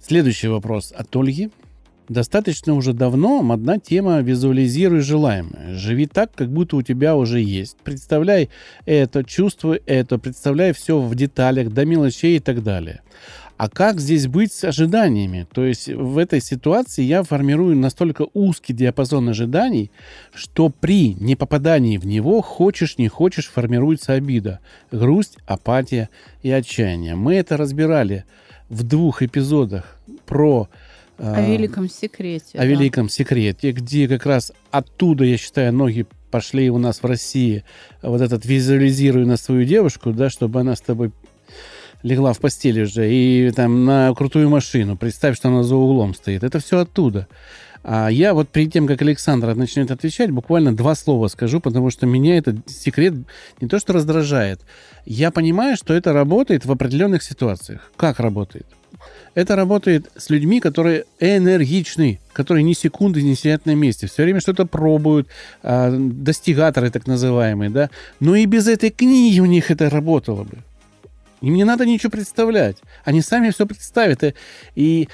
Следующий 0.00 0.48
вопрос 0.48 0.92
от 0.96 1.14
Ольги. 1.16 1.50
Достаточно 2.08 2.72
уже 2.72 2.94
давно 2.94 3.46
одна 3.52 3.78
тема 3.78 4.20
«Визуализируй 4.20 5.00
желаемое». 5.00 5.74
Живи 5.74 6.06
так, 6.06 6.34
как 6.34 6.48
будто 6.48 6.76
у 6.76 6.82
тебя 6.82 7.14
уже 7.16 7.40
есть. 7.40 7.76
Представляй 7.84 8.48
это, 8.86 9.24
чувствуй 9.24 9.82
это, 9.84 10.18
представляй 10.18 10.72
все 10.72 10.98
в 10.98 11.14
деталях, 11.14 11.70
до 11.70 11.84
мелочей 11.84 12.36
и 12.36 12.40
так 12.40 12.62
далее. 12.62 13.02
А 13.58 13.68
как 13.68 14.00
здесь 14.00 14.26
быть 14.26 14.52
с 14.52 14.64
ожиданиями? 14.64 15.46
То 15.52 15.64
есть 15.64 15.88
в 15.88 16.16
этой 16.16 16.40
ситуации 16.40 17.02
я 17.02 17.24
формирую 17.24 17.76
настолько 17.76 18.26
узкий 18.32 18.72
диапазон 18.72 19.28
ожиданий, 19.28 19.90
что 20.32 20.70
при 20.70 21.12
непопадании 21.14 21.98
в 21.98 22.06
него, 22.06 22.40
хочешь 22.40 22.96
не 22.96 23.08
хочешь, 23.08 23.50
формируется 23.50 24.14
обида, 24.14 24.60
грусть, 24.92 25.36
апатия 25.44 26.08
и 26.42 26.50
отчаяние. 26.50 27.16
Мы 27.16 27.34
это 27.34 27.56
разбирали 27.56 28.24
в 28.70 28.84
двух 28.84 29.22
эпизодах 29.22 29.98
про 30.24 30.68
о 31.18 31.40
великом 31.40 31.88
секрете. 31.88 32.58
О 32.58 32.58
да. 32.58 32.64
великом 32.64 33.08
секрете, 33.08 33.72
где 33.72 34.08
как 34.08 34.24
раз 34.24 34.52
оттуда, 34.70 35.24
я 35.24 35.36
считаю, 35.36 35.72
ноги 35.72 36.06
пошли 36.30 36.70
у 36.70 36.78
нас 36.78 37.02
в 37.02 37.06
России. 37.06 37.64
Вот 38.02 38.20
этот 38.20 38.44
визуализируй 38.44 39.26
на 39.26 39.36
свою 39.36 39.64
девушку, 39.64 40.12
да, 40.12 40.30
чтобы 40.30 40.60
она 40.60 40.76
с 40.76 40.80
тобой 40.80 41.10
легла 42.02 42.32
в 42.32 42.38
постели 42.38 42.82
уже 42.82 43.12
и 43.12 43.50
там 43.50 43.84
на 43.84 44.14
крутую 44.14 44.48
машину. 44.48 44.96
Представь, 44.96 45.36
что 45.36 45.48
она 45.48 45.64
за 45.64 45.74
углом 45.74 46.14
стоит. 46.14 46.44
Это 46.44 46.60
все 46.60 46.78
оттуда. 46.78 47.26
А 47.82 48.08
я 48.08 48.34
вот 48.34 48.48
перед 48.48 48.72
тем, 48.72 48.86
как 48.86 49.00
Александр 49.02 49.54
начнет 49.54 49.90
отвечать, 49.90 50.30
буквально 50.30 50.76
два 50.76 50.94
слова 50.94 51.28
скажу, 51.28 51.60
потому 51.60 51.90
что 51.90 52.06
меня 52.06 52.36
этот 52.36 52.68
секрет 52.68 53.14
не 53.60 53.68
то 53.68 53.78
что 53.78 53.92
раздражает. 53.92 54.60
Я 55.06 55.30
понимаю, 55.30 55.76
что 55.76 55.94
это 55.94 56.12
работает 56.12 56.66
в 56.66 56.72
определенных 56.72 57.22
ситуациях. 57.22 57.90
Как 57.96 58.20
работает? 58.20 58.66
Это 59.34 59.56
работает 59.56 60.10
с 60.16 60.30
людьми, 60.30 60.60
которые 60.60 61.04
энергичны, 61.20 62.20
которые 62.32 62.64
ни 62.64 62.72
секунды 62.72 63.22
не 63.22 63.34
сидят 63.34 63.66
на 63.66 63.74
месте, 63.74 64.06
все 64.06 64.24
время 64.24 64.40
что-то 64.40 64.66
пробуют, 64.66 65.28
э, 65.62 65.96
достигаторы 65.96 66.90
так 66.90 67.06
называемые, 67.06 67.70
да. 67.70 67.90
Но 68.20 68.34
и 68.34 68.46
без 68.46 68.66
этой 68.66 68.90
книги 68.90 69.40
у 69.40 69.46
них 69.46 69.70
это 69.70 69.90
работало 69.90 70.44
бы. 70.44 70.58
Им 71.40 71.54
не 71.54 71.64
надо 71.64 71.86
ничего 71.86 72.10
представлять. 72.10 72.78
Они 73.04 73.22
сами 73.22 73.50
все 73.50 73.66
представят. 73.66 74.24
И, 74.24 74.34
и 74.74 75.08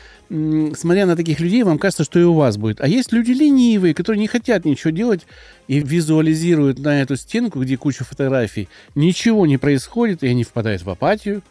смотря 0.74 1.06
на 1.06 1.16
таких 1.16 1.40
людей, 1.40 1.62
вам 1.62 1.78
кажется, 1.78 2.04
что 2.04 2.18
и 2.18 2.22
у 2.22 2.32
вас 2.32 2.56
будет. 2.56 2.80
А 2.80 2.88
есть 2.88 3.12
люди 3.12 3.32
ленивые, 3.32 3.94
которые 3.94 4.20
не 4.20 4.26
хотят 4.26 4.64
ничего 4.64 4.90
делать 4.90 5.26
и 5.68 5.80
визуализируют 5.80 6.78
на 6.78 7.02
эту 7.02 7.16
стенку, 7.16 7.60
где 7.60 7.76
куча 7.76 8.04
фотографий. 8.04 8.68
Ничего 8.94 9.46
не 9.46 9.58
происходит, 9.58 10.22
и 10.22 10.28
они 10.28 10.44
впадают 10.44 10.82
в 10.82 10.90
апатию 10.90 11.42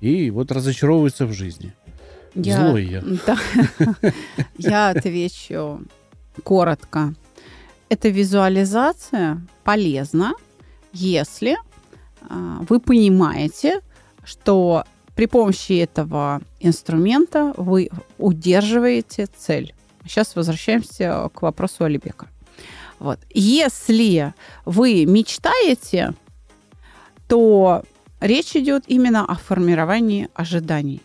и 0.00 0.30
вот 0.30 0.52
разочаровываются 0.52 1.26
в 1.26 1.32
жизни. 1.32 1.72
Я, 2.34 2.68
Злой 2.68 2.84
я. 2.84 3.02
Да, 3.26 4.12
я 4.58 4.88
отвечу 4.90 5.82
коротко. 6.44 7.14
Эта 7.88 8.08
визуализация 8.08 9.40
полезна, 9.64 10.34
если 10.92 11.56
а, 12.28 12.64
вы 12.68 12.80
понимаете, 12.80 13.80
что 14.24 14.84
при 15.14 15.26
помощи 15.26 15.80
этого 15.80 16.42
инструмента 16.60 17.54
вы 17.56 17.90
удерживаете 18.18 19.26
цель. 19.26 19.74
Сейчас 20.04 20.36
возвращаемся 20.36 21.28
к 21.34 21.42
вопросу 21.42 21.84
Алибека. 21.84 22.28
Вот. 22.98 23.18
Если 23.30 24.34
вы 24.64 25.06
мечтаете, 25.06 26.14
то 27.26 27.82
речь 28.20 28.56
идет 28.56 28.84
именно 28.86 29.24
о 29.24 29.34
формировании 29.34 30.28
ожиданий. 30.34 31.02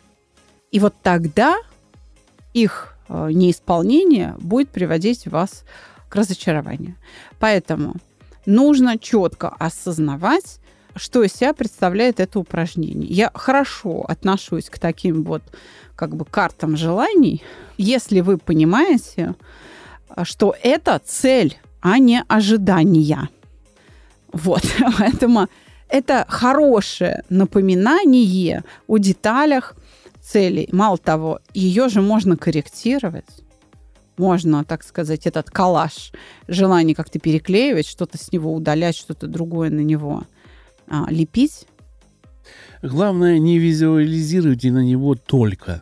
И 0.71 0.79
вот 0.79 0.95
тогда 1.03 1.55
их 2.53 2.95
э, 3.07 3.29
неисполнение 3.31 4.35
будет 4.39 4.69
приводить 4.69 5.27
вас 5.27 5.63
к 6.09 6.15
разочарованию. 6.15 6.95
Поэтому 7.39 7.95
нужно 8.45 8.97
четко 8.97 9.49
осознавать, 9.49 10.59
что 10.95 11.23
из 11.23 11.33
себя 11.33 11.53
представляет 11.53 12.19
это 12.19 12.39
упражнение. 12.39 13.09
Я 13.11 13.31
хорошо 13.33 14.05
отношусь 14.07 14.69
к 14.69 14.77
таким 14.79 15.23
вот 15.23 15.43
как 15.95 16.15
бы 16.15 16.25
картам 16.25 16.77
желаний, 16.77 17.43
если 17.77 18.21
вы 18.21 18.37
понимаете, 18.37 19.35
что 20.23 20.55
это 20.61 21.01
цель, 21.03 21.57
а 21.81 21.97
не 21.97 22.23
ожидания. 22.27 23.29
Вот, 24.31 24.63
поэтому 24.97 25.47
это 25.89 26.25
хорошее 26.27 27.23
напоминание 27.29 28.63
о 28.87 28.97
деталях, 28.97 29.75
целей. 30.23 30.69
Мало 30.71 30.97
того, 30.97 31.39
ее 31.53 31.89
же 31.89 32.01
можно 32.01 32.37
корректировать. 32.37 33.25
Можно, 34.17 34.63
так 34.63 34.83
сказать, 34.83 35.25
этот 35.25 35.49
коллаж 35.49 36.11
желание 36.47 36.95
как-то 36.95 37.19
переклеивать, 37.19 37.87
что-то 37.87 38.17
с 38.17 38.31
него 38.31 38.53
удалять, 38.53 38.95
что-то 38.95 39.27
другое 39.27 39.69
на 39.69 39.81
него 39.81 40.23
а, 40.87 41.07
лепить. 41.09 41.65
Главное, 42.81 43.39
не 43.39 43.57
визуализируйте 43.57 44.71
на 44.71 44.83
него 44.83 45.15
только. 45.15 45.81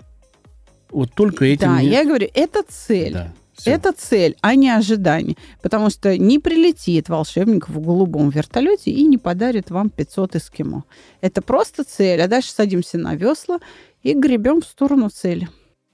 Вот 0.89 1.13
только 1.13 1.45
этим... 1.45 1.67
Да, 1.67 1.81
не... 1.81 1.89
я 1.89 2.05
говорю, 2.05 2.29
это 2.33 2.63
цель. 2.67 3.13
Да. 3.13 3.33
Все. 3.61 3.71
Это 3.71 3.93
цель, 3.93 4.35
а 4.41 4.55
не 4.55 4.71
ожидание. 4.71 5.37
Потому 5.61 5.91
что 5.91 6.17
не 6.17 6.39
прилетит 6.39 7.09
волшебник 7.09 7.69
в 7.69 7.79
голубом 7.79 8.29
вертолете 8.29 8.89
и 8.89 9.03
не 9.03 9.19
подарит 9.19 9.69
вам 9.69 9.91
500 9.91 10.37
эскимо. 10.37 10.83
Это 11.21 11.43
просто 11.43 11.83
цель. 11.83 12.21
А 12.21 12.27
дальше 12.27 12.51
садимся 12.51 12.97
на 12.97 13.13
весла 13.13 13.59
и 14.01 14.15
гребем 14.15 14.61
в 14.61 14.65
сторону 14.65 15.09
цели. 15.09 15.47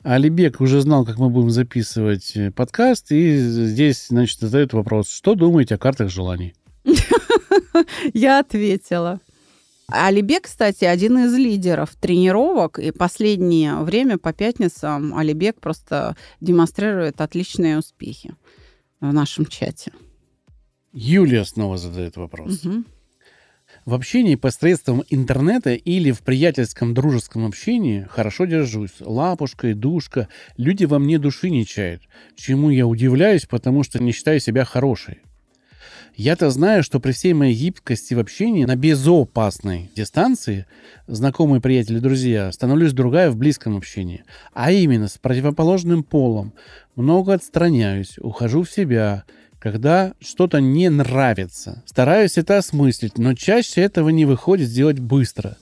Алибек 0.04 0.62
уже 0.62 0.80
знал, 0.80 1.06
как 1.06 1.18
мы 1.18 1.30
будем 1.30 1.50
записывать 1.50 2.38
э, 2.38 2.52
подкаст, 2.52 3.12
и 3.12 3.36
здесь, 3.38 4.08
значит, 4.08 4.40
задает 4.40 4.72
вопрос, 4.72 5.10
что 5.10 5.36
думаете 5.36 5.76
о 5.76 5.78
картах 5.78 6.10
желаний? 6.10 6.54
Я 8.14 8.40
ответила. 8.40 9.20
Алибек, 9.90 10.44
кстати, 10.44 10.84
один 10.84 11.18
из 11.18 11.34
лидеров 11.34 11.96
тренировок, 11.96 12.78
и 12.78 12.92
последнее 12.92 13.78
время 13.78 14.18
по 14.18 14.34
пятницам 14.34 15.18
Алибек 15.18 15.62
просто 15.62 16.18
демонстрирует 16.42 17.22
отличные 17.22 17.78
успехи 17.78 18.36
в 19.00 19.14
нашем 19.14 19.46
чате. 19.46 19.94
Юлия 20.92 21.46
снова 21.46 21.78
задает 21.78 22.18
вопрос. 22.18 22.66
Угу. 22.66 22.84
В 23.86 23.94
общении 23.94 24.36
посредством 24.36 25.04
интернета 25.10 25.74
или 25.74 26.12
в 26.12 26.22
приятельском 26.22 26.94
дружеском 26.94 27.46
общении 27.46 28.06
хорошо 28.10 28.44
держусь. 28.44 28.96
Лапушка 29.00 29.70
и 29.70 29.74
душка. 29.74 30.28
Люди 30.58 30.84
во 30.84 31.00
мне 31.00 31.20
души 31.20 31.50
не 31.50 31.66
чают. 31.66 32.02
Чему 32.36 32.70
я 32.70 32.86
удивляюсь, 32.86 33.46
потому 33.46 33.84
что 33.84 34.04
не 34.04 34.12
считаю 34.12 34.42
себя 34.42 34.66
хорошей. 34.66 35.22
Я-то 36.18 36.50
знаю, 36.50 36.82
что 36.82 37.00
при 37.00 37.12
всей 37.12 37.34
моей 37.34 37.54
гибкости 37.54 38.16
в 38.16 38.20
общении 38.20 38.66
на 38.66 38.76
безопасной 38.76 39.92
дистанции 39.96 40.66
знакомые 41.06 41.62
приятели, 41.62 42.00
друзья, 42.00 42.52
становлюсь 42.52 42.94
другая 42.94 43.30
в 43.30 43.38
близком 43.38 43.78
общении. 43.78 44.24
А 44.52 44.72
именно 44.72 45.10
с 45.10 45.20
противоположным 45.20 46.02
полом. 46.02 46.54
Много 46.96 47.36
отстраняюсь, 47.36 48.18
ухожу 48.18 48.64
в 48.64 48.72
себя, 48.72 49.26
когда 49.60 50.14
что-то 50.20 50.60
не 50.60 50.90
нравится. 50.90 51.84
Стараюсь 51.86 52.40
это 52.40 52.58
осмыслить, 52.58 53.20
но 53.20 53.36
чаще 53.36 53.82
этого 53.82 54.10
не 54.10 54.26
выходит 54.26 54.70
сделать 54.70 55.00
быстро. 55.00 55.56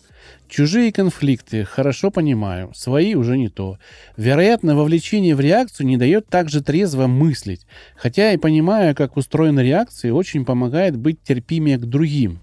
Чужие 0.47 0.91
конфликты 0.91 1.65
хорошо 1.65 2.11
понимаю, 2.11 2.71
свои 2.75 3.15
уже 3.15 3.37
не 3.37 3.49
то. 3.49 3.79
Вероятно, 4.15 4.75
вовлечение 4.75 5.35
в 5.35 5.39
реакцию 5.39 5.87
не 5.87 5.97
дает 5.97 6.27
также 6.27 6.61
трезво 6.61 7.07
мыслить, 7.07 7.65
хотя 7.95 8.31
и 8.31 8.37
понимая, 8.37 8.93
как 8.93 9.17
устроена 9.17 9.61
реакция, 9.61 10.13
очень 10.13 10.45
помогает 10.45 10.95
быть 10.95 11.21
терпимее 11.23 11.77
к 11.77 11.85
другим. 11.85 12.39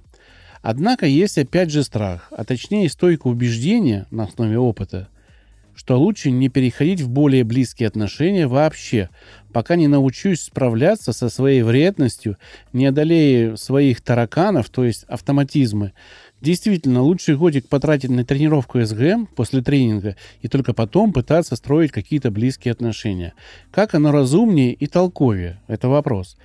Однако 0.62 1.06
есть 1.06 1.38
опять 1.38 1.70
же 1.70 1.84
страх, 1.84 2.28
а 2.30 2.44
точнее 2.44 2.88
стойкое 2.88 3.32
убеждение 3.32 4.06
на 4.10 4.24
основе 4.24 4.58
опыта, 4.58 5.08
что 5.74 5.98
лучше 5.98 6.30
не 6.30 6.48
переходить 6.48 7.00
в 7.00 7.08
более 7.08 7.44
близкие 7.44 7.88
отношения 7.88 8.46
вообще, 8.46 9.10
пока 9.52 9.76
не 9.76 9.88
научусь 9.88 10.42
справляться 10.42 11.12
со 11.12 11.28
своей 11.28 11.62
вредностью, 11.62 12.36
не 12.72 12.86
одолея 12.86 13.56
своих 13.56 14.00
тараканов, 14.00 14.70
то 14.70 14.84
есть 14.84 15.04
автоматизмы, 15.04 15.92
Действительно, 16.42 17.02
лучший 17.02 17.36
годик 17.36 17.68
потратить 17.68 18.10
на 18.10 18.24
тренировку 18.24 18.84
СГМ 18.84 19.26
после 19.26 19.62
тренинга 19.62 20.16
и 20.40 20.48
только 20.48 20.74
потом 20.74 21.12
пытаться 21.12 21.54
строить 21.54 21.92
какие-то 21.92 22.32
близкие 22.32 22.72
отношения. 22.72 23.34
Как 23.70 23.94
оно 23.94 24.10
разумнее 24.10 24.72
и 24.72 24.88
толковее? 24.88 25.60
Это 25.68 25.88
вопрос. 25.88 26.36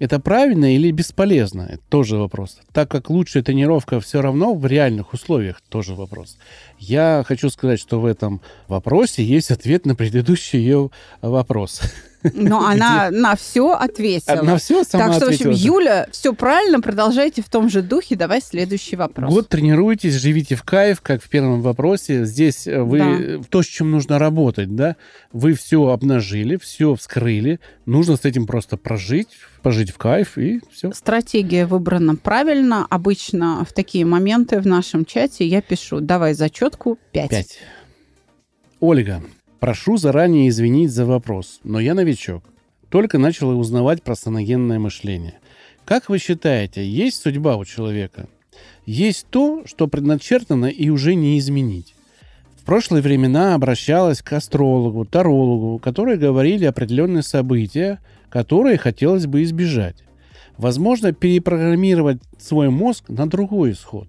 Это 0.00 0.18
правильно 0.18 0.74
или 0.74 0.90
бесполезно? 0.90 1.68
Это 1.70 1.82
тоже 1.88 2.16
вопрос. 2.16 2.58
Так 2.72 2.90
как 2.90 3.10
лучшая 3.10 3.44
тренировка 3.44 4.00
все 4.00 4.20
равно 4.20 4.54
в 4.54 4.66
реальных 4.66 5.12
условиях, 5.12 5.60
тоже 5.68 5.94
вопрос. 5.94 6.36
Я 6.80 7.22
хочу 7.24 7.48
сказать, 7.48 7.78
что 7.78 8.00
в 8.00 8.06
этом 8.06 8.40
вопросе 8.66 9.22
есть 9.22 9.52
ответ 9.52 9.86
на 9.86 9.94
предыдущий 9.94 10.58
ее 10.58 10.90
вопрос. 11.22 11.80
Но 12.32 12.66
она 12.66 13.10
на 13.10 13.36
все 13.36 13.72
ответила. 13.72 14.42
На 14.42 14.56
все 14.56 14.82
сама 14.84 15.08
Так 15.08 15.14
что, 15.14 15.26
в 15.26 15.28
общем, 15.28 15.50
Юля, 15.50 16.08
все 16.10 16.32
правильно, 16.32 16.80
продолжайте 16.80 17.42
в 17.42 17.48
том 17.50 17.68
же 17.68 17.82
духе. 17.82 18.16
Давай 18.16 18.40
следующий 18.40 18.96
вопрос. 18.96 19.32
Год 19.32 19.48
тренируйтесь, 19.48 20.14
живите 20.14 20.54
в 20.56 20.62
кайф, 20.62 21.00
как 21.00 21.22
в 21.22 21.28
первом 21.28 21.60
вопросе. 21.60 22.24
Здесь 22.24 22.66
э, 22.66 22.82
вы 22.82 22.98
Да. 22.98 23.44
то, 23.50 23.62
с 23.62 23.66
чем 23.66 23.90
нужно 23.90 24.18
работать, 24.18 24.74
да? 24.74 24.96
Вы 25.32 25.54
все 25.54 25.88
обнажили, 25.88 26.56
все 26.56 26.94
вскрыли. 26.94 27.60
Нужно 27.84 28.16
с 28.16 28.24
этим 28.24 28.46
просто 28.46 28.76
прожить, 28.76 29.28
пожить 29.62 29.90
в 29.90 29.98
кайф 29.98 30.38
и 30.38 30.60
все. 30.72 30.92
Стратегия 30.92 31.66
выбрана 31.66 32.16
правильно. 32.16 32.86
Обычно 32.88 33.64
в 33.68 33.72
такие 33.72 34.04
моменты 34.06 34.60
в 34.60 34.66
нашем 34.66 35.04
чате 35.04 35.46
я 35.46 35.60
пишу, 35.60 36.00
давай 36.00 36.34
зачетку 36.34 36.98
5. 37.12 37.30
Пять. 37.30 37.58
Ольга, 38.80 39.22
прошу 39.60 39.96
заранее 39.96 40.48
извинить 40.48 40.90
за 40.90 41.06
вопрос, 41.06 41.60
но 41.64 41.80
я 41.80 41.94
новичок. 41.94 42.44
Только 42.88 43.18
начал 43.18 43.58
узнавать 43.58 44.02
про 44.02 44.14
саногенное 44.14 44.78
мышление. 44.78 45.34
Как 45.84 46.08
вы 46.08 46.18
считаете, 46.18 46.86
есть 46.86 47.20
судьба 47.20 47.56
у 47.56 47.64
человека? 47.64 48.28
Есть 48.86 49.26
то, 49.30 49.64
что 49.66 49.88
предначертано 49.88 50.66
и 50.66 50.88
уже 50.90 51.14
не 51.14 51.38
изменить. 51.38 51.94
В 52.56 52.64
прошлые 52.64 53.02
времена 53.02 53.54
обращалась 53.54 54.22
к 54.22 54.32
астрологу, 54.32 55.04
тарологу, 55.04 55.78
которые 55.78 56.16
говорили 56.16 56.64
определенные 56.64 57.22
события, 57.22 57.98
которые 58.30 58.78
хотелось 58.78 59.26
бы 59.26 59.42
избежать. 59.42 59.96
Возможно, 60.56 61.12
перепрограммировать 61.12 62.22
свой 62.38 62.70
мозг 62.70 63.08
на 63.08 63.28
другой 63.28 63.72
исход. 63.72 64.08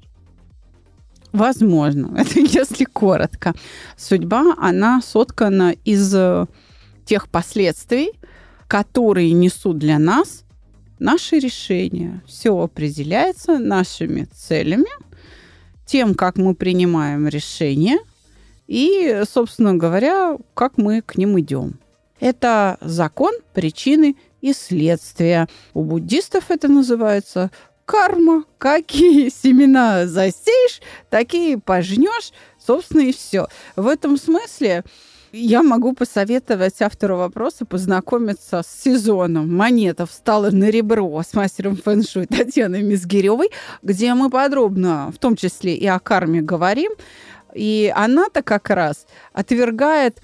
Возможно, 1.36 2.14
это 2.18 2.40
если 2.40 2.86
коротко. 2.86 3.54
Судьба, 3.98 4.56
она 4.58 5.02
соткана 5.02 5.76
из 5.84 6.16
э, 6.16 6.46
тех 7.04 7.28
последствий, 7.28 8.12
которые 8.70 9.34
несут 9.34 9.78
для 9.78 10.00
нас 10.00 10.46
наши 10.98 11.38
решения. 11.40 12.24
Все 12.26 12.58
определяется 12.58 13.60
нашими 13.60 14.30
целями, 14.34 14.88
тем, 15.86 16.16
как 16.16 16.38
мы 16.38 16.56
принимаем 16.56 17.28
решения 17.28 18.00
и, 18.66 19.24
собственно 19.30 19.76
говоря, 19.76 20.38
как 20.54 20.78
мы 20.78 21.02
к 21.02 21.18
ним 21.18 21.38
идем. 21.42 21.80
Это 22.22 22.78
закон 22.80 23.34
причины 23.54 24.16
и 24.40 24.54
следствия. 24.54 25.50
У 25.74 25.84
буддистов 25.84 26.50
это 26.50 26.70
называется 26.70 27.52
карма. 27.86 28.44
Какие 28.58 29.30
семена 29.44 30.08
засеешь, 30.08 30.82
такие 31.10 31.58
пожнешь, 31.58 32.34
собственно, 32.60 33.02
и 33.02 33.14
все. 33.14 33.48
В 33.76 33.88
этом 33.88 34.18
смысле 34.18 34.84
я 35.32 35.64
могу 35.64 35.94
посоветовать 35.94 36.82
автору 36.82 37.18
вопроса 37.18 37.66
познакомиться 37.66 38.64
с 38.64 38.84
сезоном 38.84 39.54
«Монета 39.54 40.06
встала 40.06 40.50
на 40.50 40.70
ребро» 40.70 41.22
с 41.22 41.34
мастером 41.34 41.76
фэн-шуй 41.76 42.26
Татьяной 42.28 42.84
Мизгиревой, 42.84 43.50
где 43.84 44.14
мы 44.14 44.30
подробно, 44.30 45.12
в 45.14 45.20
том 45.20 45.36
числе 45.36 45.76
и 45.76 45.86
о 45.88 46.00
карме, 46.00 46.42
говорим. 46.42 46.94
И 47.54 47.92
она-то 47.94 48.44
как 48.44 48.70
раз 48.70 49.06
отвергает 49.34 50.22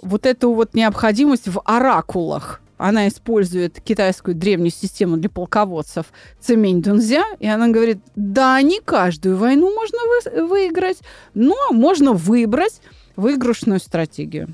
вот 0.00 0.26
эту 0.26 0.52
вот 0.52 0.74
необходимость 0.74 1.46
в 1.46 1.62
оракулах. 1.64 2.61
Она 2.82 3.06
использует 3.06 3.80
китайскую 3.80 4.34
древнюю 4.34 4.72
систему 4.72 5.16
для 5.16 5.30
полководцев 5.30 6.06
Цемень 6.40 6.82
Дунзя, 6.82 7.22
и 7.38 7.46
она 7.46 7.68
говорит, 7.68 7.98
да, 8.16 8.60
не 8.60 8.80
каждую 8.80 9.36
войну 9.36 9.72
можно 9.72 9.98
вы- 9.98 10.46
выиграть, 10.48 10.98
но 11.32 11.54
можно 11.70 12.12
выбрать 12.12 12.80
выигрышную 13.14 13.78
стратегию. 13.78 14.48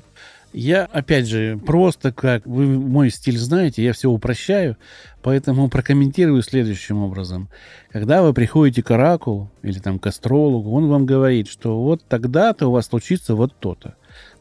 Я, 0.53 0.85
опять 0.85 1.27
же, 1.27 1.59
просто 1.65 2.11
как 2.11 2.45
вы 2.45 2.67
мой 2.67 3.09
стиль 3.09 3.39
знаете, 3.39 3.83
я 3.83 3.93
все 3.93 4.11
упрощаю, 4.11 4.77
поэтому 5.23 5.67
прокомментирую 5.67 6.43
следующим 6.43 7.01
образом. 7.01 7.49
Когда 7.89 8.21
вы 8.21 8.35
приходите 8.35 8.83
к 8.83 8.91
оракулу 8.91 9.49
или 9.63 9.79
там 9.79 9.97
к 9.97 10.05
астрологу, 10.05 10.71
он 10.71 10.87
вам 10.87 11.07
говорит, 11.07 11.47
что 11.47 11.81
вот 11.81 12.03
тогда-то 12.07 12.67
у 12.67 12.71
вас 12.73 12.85
случится 12.85 13.33
вот 13.33 13.55
то-то. 13.59 13.95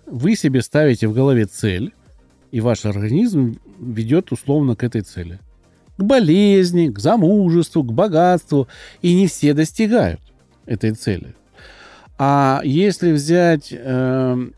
Вы 0.05 0.37
себе 0.37 0.61
ставите 0.61 1.09
в 1.09 1.14
голове 1.14 1.46
цель, 1.46 1.94
и 2.50 2.61
ваш 2.61 2.84
организм 2.84 3.58
ведет 3.78 4.32
условно 4.32 4.76
к 4.76 4.84
этой 4.84 5.02
цели. 5.02 5.38
К 5.96 6.02
болезни, 6.02 6.88
к 6.88 6.98
замужеству, 6.98 7.82
к 7.82 7.92
богатству. 7.92 8.68
И 9.02 9.14
не 9.14 9.26
все 9.26 9.52
достигают 9.54 10.20
этой 10.66 10.92
цели. 10.92 11.34
А 12.18 12.61
если 12.64 13.12
взять, 13.12 13.68
э, 13.70 14.48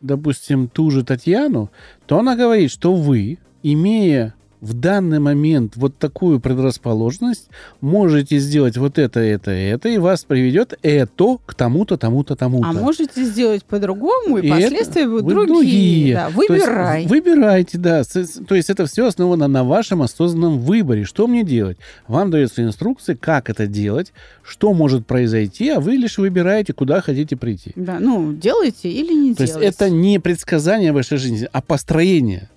допустим, 0.00 0.68
ту 0.68 0.90
же 0.90 1.04
Татьяну, 1.04 1.70
то 2.06 2.18
она 2.18 2.36
говорит, 2.36 2.70
что 2.70 2.94
вы, 2.94 3.38
имея 3.62 4.34
в 4.60 4.72
данный 4.72 5.18
момент 5.18 5.74
вот 5.76 5.96
такую 5.98 6.40
предрасположенность, 6.40 7.48
можете 7.80 8.38
сделать 8.38 8.76
вот 8.76 8.98
это, 8.98 9.20
это, 9.20 9.50
это, 9.50 9.88
и 9.88 9.98
вас 9.98 10.24
приведет 10.24 10.78
это 10.82 11.38
к 11.44 11.54
тому-то, 11.54 11.96
тому-то, 11.96 12.36
тому-то. 12.36 12.68
А 12.68 12.72
можете 12.72 13.24
сделать 13.24 13.64
по-другому, 13.64 14.38
и, 14.38 14.46
И 14.46 14.50
последствия 14.50 15.06
будут 15.06 15.24
будут 15.24 15.48
другие. 15.48 16.14
Да, 16.14 16.30
То 16.30 16.40
есть 16.40 16.48
выбирай. 16.66 17.06
выбирайте, 17.06 17.78
да. 17.78 18.02
То 18.04 18.54
есть 18.54 18.70
это 18.70 18.86
все 18.86 19.06
основано 19.06 19.48
на 19.48 19.64
вашем 19.64 20.02
осознанном 20.02 20.58
выборе. 20.58 21.04
Что 21.04 21.26
мне 21.26 21.44
делать? 21.44 21.78
Вам 22.08 22.30
дается 22.30 22.62
инструкция, 22.62 23.16
как 23.16 23.50
это 23.50 23.66
делать, 23.66 24.12
что 24.42 24.72
может 24.72 25.06
произойти, 25.06 25.70
а 25.70 25.80
вы 25.80 25.92
лишь 25.92 26.18
выбираете, 26.18 26.72
куда 26.72 27.00
хотите 27.00 27.36
прийти. 27.36 27.72
Да, 27.76 27.98
ну, 28.00 28.32
делайте 28.32 28.88
или 28.88 29.12
не 29.12 29.34
То 29.34 29.42
есть 29.42 29.54
делайте. 29.54 29.68
это 29.76 29.90
не 29.90 30.18
предсказание 30.18 30.92
вашей 30.92 31.18
жизни, 31.18 31.48
а 31.52 31.60
построение. 31.60 32.48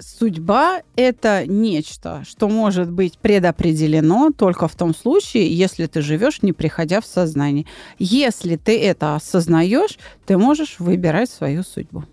Судьба– 0.00 0.82
это 0.96 1.46
нечто, 1.46 2.22
что 2.26 2.48
может 2.48 2.90
быть 2.90 3.18
предопределено 3.18 4.30
только 4.36 4.68
в 4.68 4.74
том 4.74 4.94
случае, 4.94 5.54
если 5.54 5.86
ты 5.86 6.02
живешь, 6.02 6.42
не 6.42 6.52
приходя 6.52 7.00
в 7.00 7.06
сознание. 7.06 7.66
Если 7.98 8.56
ты 8.56 8.80
это 8.80 9.16
осознаешь, 9.16 9.98
ты 10.26 10.38
можешь 10.38 10.76
выбирать 10.78 11.30
свою 11.30 11.62
судьбу. 11.62 12.04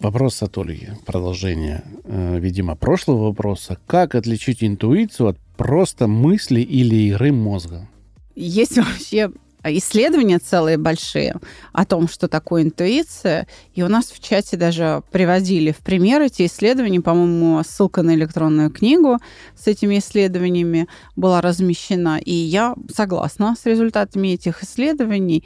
Вопрос 0.00 0.42
от 0.42 0.58
Ольги. 0.58 0.88
Продолжение, 1.06 1.82
э, 2.04 2.38
видимо, 2.38 2.74
прошлого 2.74 3.28
вопроса. 3.28 3.78
Как 3.86 4.14
отличить 4.14 4.62
интуицию 4.62 5.28
от 5.28 5.38
просто 5.56 6.06
мысли 6.06 6.60
или 6.60 6.94
игры 7.08 7.32
мозга? 7.32 7.88
Есть 8.34 8.76
вообще 8.76 9.30
исследования 9.64 10.38
целые 10.38 10.76
большие 10.76 11.36
о 11.72 11.84
том, 11.84 12.08
что 12.08 12.28
такое 12.28 12.62
интуиция. 12.62 13.46
И 13.74 13.82
у 13.82 13.88
нас 13.88 14.06
в 14.06 14.20
чате 14.20 14.56
даже 14.56 15.02
приводили 15.10 15.72
в 15.72 15.78
пример 15.78 16.22
эти 16.22 16.46
исследования. 16.46 17.00
По-моему, 17.00 17.62
ссылка 17.64 18.02
на 18.02 18.14
электронную 18.14 18.70
книгу 18.70 19.18
с 19.56 19.66
этими 19.66 19.98
исследованиями 19.98 20.88
была 21.16 21.40
размещена. 21.40 22.18
И 22.18 22.32
я 22.32 22.74
согласна 22.92 23.56
с 23.60 23.66
результатами 23.66 24.28
этих 24.28 24.62
исследований. 24.62 25.44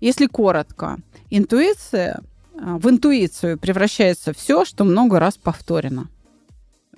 Если 0.00 0.26
коротко, 0.26 0.98
интуиция 1.30 2.20
а, 2.60 2.78
в 2.78 2.88
интуицию 2.88 3.58
превращается 3.58 4.32
все, 4.32 4.64
что 4.64 4.84
много 4.84 5.18
раз 5.18 5.36
повторено. 5.36 6.08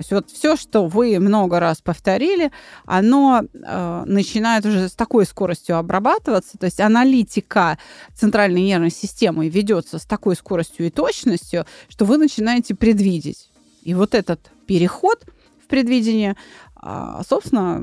То 0.00 0.02
есть 0.02 0.12
вот 0.12 0.30
все, 0.30 0.56
что 0.56 0.86
вы 0.86 1.18
много 1.20 1.60
раз 1.60 1.82
повторили, 1.82 2.52
оно 2.86 3.42
э, 3.42 4.02
начинает 4.06 4.64
уже 4.64 4.88
с 4.88 4.92
такой 4.92 5.26
скоростью 5.26 5.76
обрабатываться, 5.76 6.56
то 6.56 6.64
есть 6.64 6.80
аналитика 6.80 7.76
центральной 8.14 8.62
нервной 8.62 8.90
системы 8.90 9.50
ведется 9.50 9.98
с 9.98 10.06
такой 10.06 10.36
скоростью 10.36 10.86
и 10.86 10.90
точностью, 10.90 11.66
что 11.90 12.06
вы 12.06 12.16
начинаете 12.16 12.74
предвидеть. 12.74 13.50
И 13.82 13.92
вот 13.92 14.14
этот 14.14 14.50
переход 14.66 15.22
в 15.62 15.66
предвидение, 15.68 16.34
а, 16.76 17.22
собственно, 17.22 17.78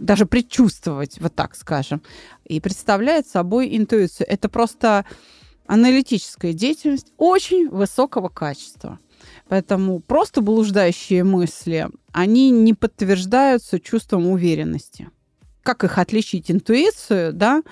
даже 0.00 0.26
предчувствовать, 0.26 1.20
вот 1.20 1.32
так 1.36 1.54
скажем, 1.54 2.02
и 2.44 2.58
представляет 2.58 3.28
собой 3.28 3.76
интуицию. 3.76 4.26
Это 4.28 4.48
просто 4.48 5.04
аналитическая 5.68 6.54
деятельность 6.54 7.12
очень 7.18 7.68
высокого 7.68 8.28
качества. 8.28 8.98
Поэтому 9.52 10.00
просто 10.00 10.40
блуждающие 10.40 11.24
мысли, 11.24 11.86
они 12.10 12.48
не 12.48 12.72
подтверждаются 12.72 13.78
чувством 13.78 14.26
уверенности. 14.28 15.10
Как 15.62 15.84
их 15.84 15.98
отличить, 15.98 16.50
интуицию, 16.50 17.34
да, 17.34 17.62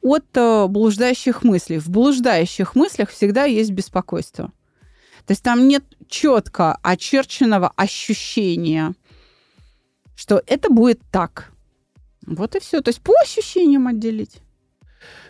от 0.00 0.24
э, 0.34 0.66
блуждающих 0.66 1.44
мыслей? 1.44 1.78
В 1.78 1.88
блуждающих 1.88 2.74
мыслях 2.74 3.10
всегда 3.10 3.44
есть 3.44 3.70
беспокойство. 3.70 4.46
То 5.24 5.30
есть 5.30 5.44
там 5.44 5.68
нет 5.68 5.84
четко 6.08 6.76
очерченного 6.82 7.72
ощущения, 7.76 8.96
что 10.16 10.42
это 10.48 10.68
будет 10.68 11.00
так. 11.12 11.52
Вот 12.26 12.56
и 12.56 12.58
все. 12.58 12.80
То 12.80 12.88
есть 12.88 13.02
по 13.02 13.12
ощущениям 13.22 13.86
отделить. 13.86 14.40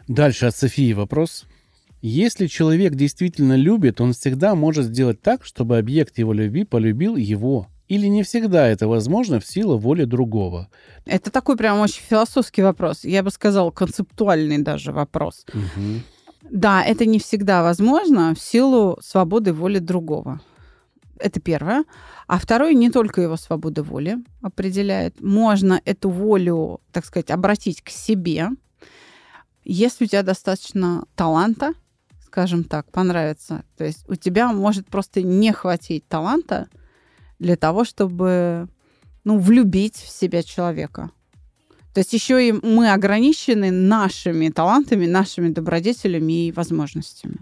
Дальше 0.09 0.47
от 0.47 0.57
Софии 0.57 0.95
вопрос. 0.95 1.45
Если 2.03 2.47
человек 2.47 2.95
действительно 2.95 3.57
любит, 3.57 4.01
он 4.01 4.13
всегда 4.13 4.55
может 4.55 4.87
сделать 4.87 5.21
так, 5.21 5.45
чтобы 5.45 5.77
объект 5.77 6.19
его 6.19 6.33
любви 6.33 6.65
полюбил 6.65 7.17
его. 7.17 7.69
Или 7.89 8.07
не 8.07 8.23
всегда 8.23 8.69
это 8.69 8.89
возможно 8.89 9.41
в 9.41 9.47
силу 9.47 9.77
воли 9.77 10.05
другого? 10.05 10.69
Это 11.05 11.31
такой 11.31 11.57
прям 11.57 11.81
очень 11.81 12.03
философский 12.03 12.63
вопрос. 12.63 13.05
Я 13.05 13.23
бы 13.23 13.31
сказала, 13.31 13.71
концептуальный 13.71 14.59
даже 14.59 14.93
вопрос. 14.93 15.45
Угу. 15.53 16.03
Да, 16.51 16.83
это 16.83 17.05
не 17.05 17.19
всегда 17.19 17.63
возможно 17.63 18.35
в 18.35 18.41
силу 18.41 18.99
свободы 19.03 19.53
воли 19.53 19.79
другого. 19.79 20.41
Это 21.19 21.41
первое. 21.41 21.85
А 22.27 22.39
второе, 22.39 22.73
не 22.75 22.91
только 22.91 23.21
его 23.21 23.37
свобода 23.37 23.83
воли 23.83 24.19
определяет. 24.41 25.21
Можно 25.21 25.83
эту 25.85 26.09
волю, 26.09 26.81
так 26.93 27.05
сказать, 27.05 27.31
обратить 27.31 27.83
к 27.83 27.91
себе, 27.91 28.49
если 29.65 30.05
у 30.05 30.09
тебя 30.09 30.23
достаточно 30.23 31.05
таланта, 31.15 31.75
скажем 32.31 32.63
так, 32.63 32.89
понравится. 32.93 33.65
То 33.77 33.85
есть 33.85 34.09
у 34.09 34.15
тебя 34.15 34.53
может 34.53 34.87
просто 34.87 35.21
не 35.21 35.53
хватить 35.53 36.07
таланта 36.07 36.69
для 37.41 37.57
того, 37.57 37.85
чтобы 37.85 38.69
ну, 39.25 39.39
влюбить 39.41 39.97
в 39.97 40.09
себя 40.09 40.45
человека. 40.45 41.11
То 41.93 41.99
есть 41.99 42.13
еще 42.13 42.49
и 42.49 42.53
мы 42.53 42.93
ограничены 42.93 43.73
нашими 43.73 44.49
талантами, 44.49 45.07
нашими 45.07 45.49
добродетелями 45.49 46.47
и 46.47 46.53
возможностями. 46.53 47.39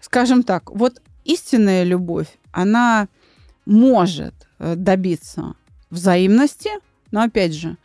Скажем 0.00 0.42
так, 0.42 0.72
вот 0.72 1.00
истинная 1.24 1.84
любовь, 1.84 2.26
она 2.50 3.06
может 3.66 4.34
э, 4.58 4.74
добиться 4.74 5.54
взаимности, 5.90 6.70
но 7.12 7.22
опять 7.22 7.54
же, 7.54 7.76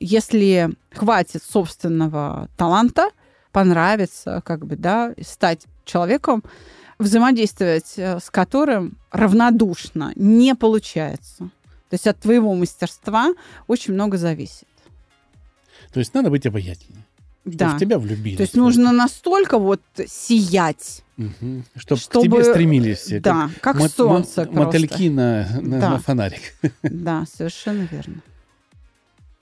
если 0.00 0.70
хватит 0.94 1.42
собственного 1.42 2.48
таланта, 2.56 3.10
понравится, 3.52 4.42
как 4.44 4.66
бы, 4.66 4.76
да, 4.76 5.14
стать 5.20 5.66
человеком, 5.84 6.42
взаимодействовать 6.98 7.94
э, 7.96 8.18
с 8.20 8.30
которым 8.30 8.96
равнодушно 9.10 10.12
не 10.16 10.54
получается. 10.54 11.50
То 11.90 11.94
есть 11.94 12.06
от 12.06 12.18
твоего 12.18 12.54
мастерства 12.54 13.34
очень 13.66 13.94
много 13.94 14.16
зависит. 14.16 14.66
То 15.92 16.00
есть 16.00 16.14
надо 16.14 16.30
быть 16.30 16.46
обаятельным. 16.46 17.04
Да. 17.44 17.76
в 17.76 17.78
тебя 17.78 17.98
влюбились. 17.98 18.38
То 18.38 18.42
есть 18.44 18.54
нужно 18.56 18.90
настолько 18.90 19.58
вот 19.58 19.82
сиять. 20.08 21.02
Угу. 21.18 21.62
Чтоб 21.76 21.98
Чтобы- 21.98 22.20
к 22.20 22.24
тебе 22.24 22.44
стремились 22.44 22.98
все. 23.00 23.20
Да, 23.20 23.50
как 23.60 23.76
мот- 23.76 23.92
солнце 23.92 24.48
мо- 24.50 24.64
Мотыльки 24.64 25.10
на, 25.10 25.46
на- 25.60 25.78
Да. 25.80 25.90
на 25.90 25.98
фонарик. 25.98 26.40
Да, 26.82 27.26
совершенно 27.30 27.86
верно. 27.90 28.22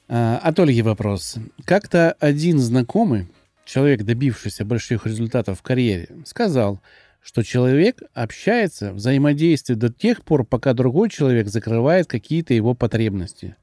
А, 0.08 0.38
От 0.42 0.58
Ольги 0.58 0.82
вопрос. 0.82 1.36
Как-то 1.64 2.16
один 2.18 2.58
знакомый, 2.58 3.28
человек, 3.64 4.02
добившийся 4.02 4.64
больших 4.64 5.06
результатов 5.06 5.58
в 5.58 5.62
карьере, 5.62 6.08
сказал, 6.24 6.80
что 7.22 7.42
человек 7.42 8.02
общается, 8.14 8.92
взаимодействует 8.92 9.78
до 9.78 9.92
тех 9.92 10.24
пор, 10.24 10.44
пока 10.44 10.72
другой 10.74 11.08
человек 11.08 11.48
закрывает 11.48 12.06
какие-то 12.06 12.54
его 12.54 12.74
потребности. 12.74 13.56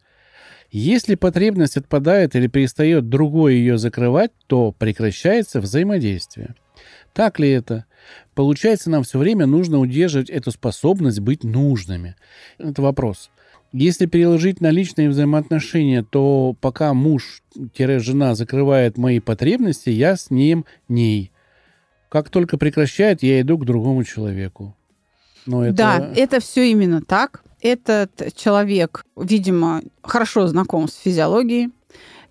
Если 0.72 1.16
потребность 1.16 1.78
отпадает 1.78 2.36
или 2.36 2.48
перестает 2.48 3.10
другой 3.10 3.56
ее 3.56 3.78
закрывать, 3.78 4.32
то 4.48 4.72
прекращается 4.72 5.62
взаимодействие. 5.62 6.56
Так 7.14 7.40
ли 7.40 7.50
это? 7.50 7.86
Получается, 8.36 8.90
нам 8.90 9.04
все 9.04 9.18
время 9.18 9.46
нужно 9.46 9.80
удерживать 9.80 10.30
эту 10.30 10.52
способность 10.52 11.20
быть 11.20 11.44
нужными. 11.44 12.16
Это 12.60 12.82
вопрос. 12.82 13.32
Если 13.72 14.08
переложить 14.08 14.62
на 14.62 14.72
личные 14.72 15.10
взаимоотношения, 15.10 16.04
то 16.04 16.56
пока 16.60 16.94
муж-жена 16.94 18.34
закрывает 18.34 18.98
мои 18.98 19.20
потребности, 19.20 19.90
я 19.90 20.16
с 20.16 20.32
ним 20.32 20.66
ней. 20.88 21.32
Как 22.10 22.30
только 22.30 22.58
прекращает, 22.58 23.22
я 23.22 23.42
иду 23.42 23.60
к 23.60 23.66
другому 23.66 24.04
человеку. 24.04 24.76
Но 25.46 25.66
это... 25.66 25.76
Да, 25.76 26.12
это 26.16 26.40
все 26.40 26.72
именно 26.72 27.02
так. 27.02 27.44
Этот 27.62 28.36
человек, 28.36 29.06
видимо, 29.16 29.84
хорошо 30.02 30.48
знаком 30.48 30.88
с 30.88 30.96
физиологией, 30.96 31.70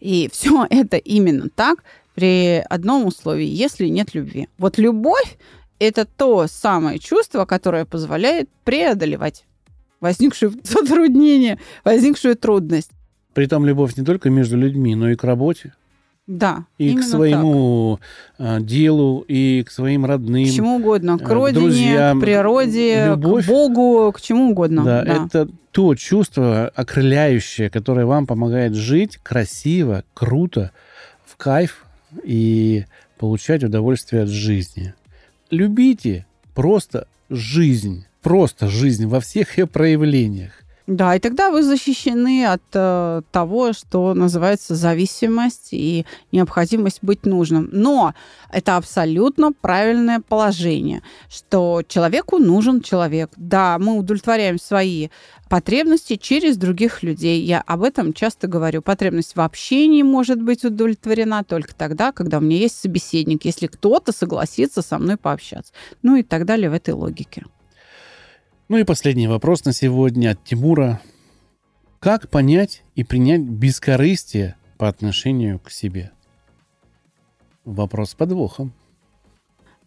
и 0.00 0.28
все 0.32 0.66
это 0.68 0.96
именно 0.96 1.48
так 1.48 1.84
при 2.14 2.64
одном 2.68 3.06
условии, 3.06 3.46
если 3.46 3.86
нет 3.86 4.12
любви. 4.14 4.48
Вот 4.58 4.76
любовь– 4.76 5.38
это 5.78 6.04
то 6.04 6.48
самое 6.48 6.98
чувство, 6.98 7.44
которое 7.44 7.84
позволяет 7.84 8.48
преодолевать 8.64 9.44
возникшее 10.00 10.52
затруднение, 10.64 11.58
возникшую 11.84 12.36
трудность. 12.36 12.90
Притом 13.34 13.66
любовь 13.66 13.96
не 13.96 14.04
только 14.04 14.30
между 14.30 14.56
людьми, 14.56 14.94
но 14.94 15.10
и 15.10 15.14
к 15.14 15.24
работе, 15.24 15.74
Да, 16.26 16.64
и 16.76 16.94
к 16.96 17.02
своему 17.02 18.00
а, 18.38 18.60
делу, 18.60 19.24
и 19.28 19.62
к 19.62 19.70
своим 19.70 20.04
родным. 20.04 20.44
так. 20.44 20.52
К 20.52 20.56
чему 20.56 20.76
угодно, 20.76 21.18
к 21.18 21.30
э, 21.30 21.34
родине, 21.34 21.60
друзьям. 21.60 22.18
к 22.18 22.22
природе, 22.22 23.06
Любовь. 23.10 23.44
к 23.44 23.48
Богу, 23.48 24.12
к 24.12 24.20
чему 24.20 24.50
угодно. 24.50 24.84
Да, 24.84 25.04
да. 25.04 25.26
это 25.26 25.48
то 25.70 25.94
чувство 25.94 26.72
окрыляющее, 26.74 27.70
которое 27.70 28.06
вам 28.06 28.26
помогает 28.26 28.74
жить 28.74 29.18
красиво, 29.22 30.02
круто, 30.14 30.72
в 31.24 31.36
кайф 31.36 31.84
и 32.24 32.84
получать 33.18 33.62
удовольствие 33.62 34.22
от 34.24 34.28
жизни. 34.28 34.94
Любите 35.50 36.26
просто 36.54 37.06
жизнь, 37.30 38.06
просто 38.22 38.68
жизнь 38.68 39.06
во 39.06 39.20
всех 39.20 39.58
ее 39.58 39.66
проявлениях. 39.66 40.52
Да, 40.88 41.14
и 41.14 41.18
тогда 41.18 41.50
вы 41.50 41.62
защищены 41.62 42.46
от 42.46 42.62
э, 42.72 43.20
того, 43.30 43.74
что 43.74 44.14
называется 44.14 44.74
зависимость 44.74 45.68
и 45.72 46.06
необходимость 46.32 47.00
быть 47.02 47.26
нужным. 47.26 47.68
Но 47.72 48.14
это 48.50 48.78
абсолютно 48.78 49.52
правильное 49.52 50.20
положение, 50.26 51.02
что 51.28 51.82
человеку 51.86 52.38
нужен 52.38 52.80
человек. 52.80 53.30
Да, 53.36 53.78
мы 53.78 53.98
удовлетворяем 53.98 54.58
свои 54.58 55.10
потребности 55.50 56.16
через 56.16 56.56
других 56.56 57.02
людей. 57.02 57.42
Я 57.42 57.60
об 57.60 57.82
этом 57.82 58.14
часто 58.14 58.46
говорю. 58.46 58.80
Потребность 58.80 59.36
в 59.36 59.42
общении 59.42 60.02
может 60.02 60.40
быть 60.40 60.64
удовлетворена 60.64 61.44
только 61.44 61.74
тогда, 61.74 62.12
когда 62.12 62.38
у 62.38 62.40
меня 62.40 62.56
есть 62.56 62.80
собеседник, 62.80 63.44
если 63.44 63.66
кто-то 63.66 64.12
согласится 64.12 64.80
со 64.80 64.98
мной 64.98 65.18
пообщаться. 65.18 65.74
Ну 66.02 66.16
и 66.16 66.22
так 66.22 66.46
далее 66.46 66.70
в 66.70 66.72
этой 66.72 66.94
логике. 66.94 67.44
Ну 68.68 68.76
и 68.76 68.84
последний 68.84 69.28
вопрос 69.28 69.64
на 69.64 69.72
сегодня 69.72 70.32
от 70.32 70.44
Тимура. 70.44 71.00
Как 72.00 72.28
понять 72.28 72.82
и 72.96 73.02
принять 73.02 73.40
бескорыстие 73.40 74.56
по 74.76 74.88
отношению 74.88 75.58
к 75.58 75.70
себе? 75.70 76.12
Вопрос 77.64 78.10
с 78.10 78.14
подвохом. 78.14 78.74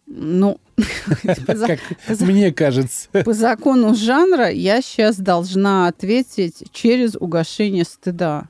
Ну, 0.06 0.58
Как 1.46 1.78
мне 2.22 2.52
кажется. 2.52 3.08
По 3.24 3.32
закону 3.32 3.94
жанра 3.94 4.50
я 4.50 4.82
сейчас 4.82 5.16
должна 5.16 5.86
ответить 5.86 6.64
через 6.72 7.14
угошение 7.14 7.84
стыда. 7.84 8.48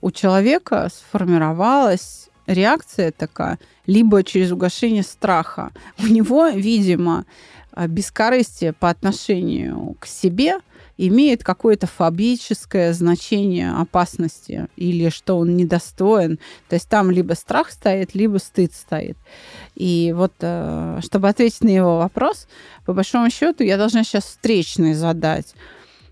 У 0.00 0.10
человека 0.10 0.88
сформировалась 0.92 2.30
реакция 2.48 3.12
такая, 3.12 3.60
либо 3.86 4.24
через 4.24 4.50
угошение 4.50 5.04
страха. 5.04 5.70
У 6.00 6.06
него, 6.08 6.48
видимо, 6.48 7.26
бескорыстие 7.86 8.72
по 8.72 8.90
отношению 8.90 9.96
к 10.00 10.06
себе 10.06 10.58
имеет 10.98 11.44
какое-то 11.44 11.86
фобическое 11.86 12.92
значение 12.92 13.70
опасности 13.72 14.66
или 14.76 15.08
что 15.10 15.38
он 15.38 15.56
недостоин. 15.56 16.38
То 16.68 16.74
есть 16.74 16.88
там 16.88 17.10
либо 17.10 17.34
страх 17.34 17.70
стоит, 17.70 18.14
либо 18.14 18.38
стыд 18.38 18.74
стоит. 18.74 19.16
И 19.76 20.12
вот, 20.14 20.32
э, 20.40 20.98
чтобы 21.02 21.28
ответить 21.28 21.62
на 21.62 21.68
его 21.70 21.98
вопрос, 21.98 22.48
по 22.84 22.92
большому 22.92 23.30
счету, 23.30 23.62
я 23.62 23.76
должна 23.76 24.02
сейчас 24.02 24.24
встречный 24.24 24.94
задать 24.94 25.54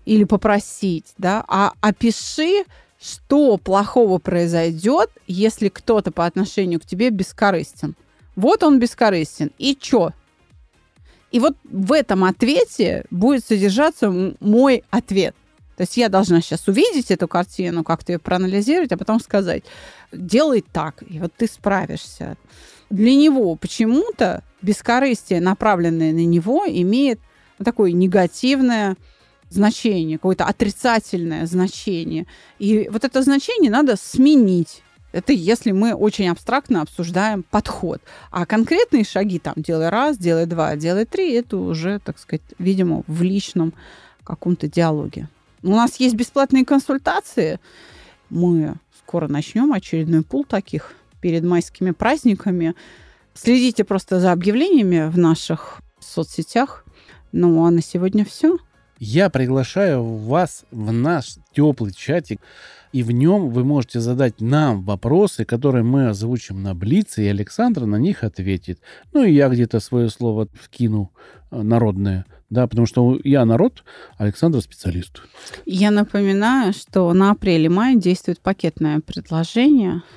или 0.05 0.23
попросить, 0.23 1.13
да, 1.17 1.43
а 1.49 1.73
опиши, 1.81 2.63
что 2.99 3.57
плохого 3.57 4.19
произойдет, 4.19 5.09
если 5.27 5.67
кто-то 5.67 6.11
по 6.11 6.25
отношению 6.25 6.79
к 6.79 6.85
тебе 6.85 7.09
бескорыстен. 7.09 7.95
Вот 8.37 8.63
он 8.63 8.79
бескорыстен. 8.79 9.51
И 9.57 9.75
чё? 9.75 10.11
И 11.31 11.39
вот 11.39 11.55
в 11.63 11.91
этом 11.91 12.23
ответе 12.23 13.05
будет 13.11 13.45
содержаться 13.45 14.09
мой 14.39 14.83
ответ. 14.89 15.35
То 15.75 15.83
есть 15.83 15.95
я 15.97 16.09
должна 16.09 16.41
сейчас 16.41 16.67
увидеть 16.67 17.11
эту 17.11 17.27
картину, 17.27 17.83
как-то 17.83 18.13
ее 18.13 18.19
проанализировать, 18.19 18.91
а 18.91 18.97
потом 18.97 19.19
сказать, 19.19 19.63
делай 20.11 20.61
так, 20.61 21.03
и 21.07 21.19
вот 21.19 21.31
ты 21.37 21.45
справишься. 21.47 22.35
Для 22.89 23.13
него 23.13 23.55
почему-то 23.55 24.43
бескорыстие, 24.61 25.39
направленное 25.39 26.13
на 26.13 26.25
него, 26.25 26.63
имеет 26.65 27.19
такое 27.63 27.91
негативное 27.91 28.95
значение, 29.49 30.17
какое-то 30.17 30.45
отрицательное 30.45 31.45
значение. 31.45 32.25
И 32.57 32.89
вот 32.91 33.03
это 33.03 33.21
значение 33.21 33.69
надо 33.69 33.97
сменить. 33.97 34.81
Это 35.11 35.33
если 35.33 35.71
мы 35.71 35.93
очень 35.93 36.29
абстрактно 36.29 36.81
обсуждаем 36.81 37.43
подход. 37.43 38.01
А 38.29 38.45
конкретные 38.45 39.03
шаги, 39.03 39.39
там, 39.39 39.53
делай 39.55 39.89
раз, 39.89 40.17
делай 40.17 40.45
два, 40.45 40.75
делай 40.75 41.05
три, 41.05 41.33
это 41.33 41.57
уже, 41.57 41.99
так 41.99 42.19
сказать, 42.19 42.43
видимо, 42.59 43.03
в 43.07 43.21
личном 43.21 43.73
каком-то 44.23 44.67
диалоге. 44.67 45.29
У 45.63 45.69
нас 45.69 45.99
есть 45.99 46.15
бесплатные 46.15 46.65
консультации. 46.65 47.59
Мы 48.29 48.75
скоро 48.99 49.27
начнем 49.27 49.71
очередной 49.73 50.23
пул 50.23 50.43
таких 50.43 50.93
перед 51.21 51.43
майскими 51.43 51.91
праздниками. 51.91 52.75
Следите 53.33 53.83
просто 53.83 54.19
за 54.19 54.31
объявлениями 54.31 55.09
в 55.09 55.17
наших 55.17 55.81
соцсетях. 55.99 56.85
Ну, 57.31 57.65
а 57.65 57.71
на 57.71 57.81
сегодня 57.81 58.25
все. 58.25 58.57
Я 58.99 59.29
приглашаю 59.29 60.03
вас 60.03 60.65
в 60.71 60.91
наш 60.91 61.35
теплый 61.53 61.93
чатик, 61.93 62.41
и 62.91 63.03
в 63.03 63.11
нем 63.11 63.49
вы 63.49 63.63
можете 63.63 63.99
задать 63.99 64.41
нам 64.41 64.83
вопросы, 64.83 65.45
которые 65.45 65.83
мы 65.83 66.07
озвучим 66.07 66.63
на 66.63 66.73
Блице, 66.73 67.23
и 67.23 67.27
Александра 67.27 67.85
на 67.85 67.97
них 67.97 68.23
ответит. 68.23 68.79
Ну 69.13 69.23
и 69.23 69.33
я 69.33 69.49
где-то 69.49 69.79
свое 69.79 70.09
слово 70.09 70.47
вкину 70.53 71.11
э, 71.51 71.61
народное, 71.61 72.25
да, 72.49 72.67
потому 72.67 72.87
что 72.87 73.19
я 73.23 73.45
народ, 73.45 73.83
Александр 74.17 74.61
специалист. 74.61 75.21
Я 75.65 75.91
напоминаю, 75.91 76.73
что 76.73 77.11
на 77.13 77.31
апреле-мае 77.31 77.97
действует 77.97 78.39
пакетное 78.39 78.99
предложение– 78.99 80.01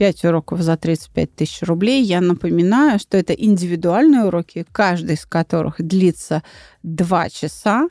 5 0.00 0.24
уроков 0.24 0.62
за 0.62 0.78
35 0.78 1.34
тысяч 1.34 1.62
рублей. 1.62 2.02
Я 2.02 2.22
напоминаю, 2.22 2.98
что 2.98 3.18
это 3.18 3.34
индивидуальные 3.34 4.24
уроки, 4.24 4.64
каждый 4.72 5.16
из 5.16 5.26
которых 5.26 5.74
длится 5.78 6.42
2 6.82 7.28
часа 7.28 7.86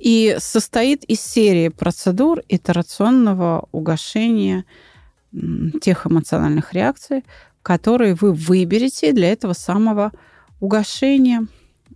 и 0.00 0.36
состоит 0.38 1.04
из 1.04 1.20
серии 1.20 1.68
процедур 1.68 2.40
итерационного 2.48 3.68
угошения 3.70 4.64
тех 5.80 6.06
эмоциональных 6.06 6.72
реакций, 6.72 7.24
которые 7.62 8.14
вы 8.14 8.32
выберете 8.32 9.12
для 9.12 9.30
этого 9.30 9.52
самого 9.52 10.12
угошения. 10.58 11.46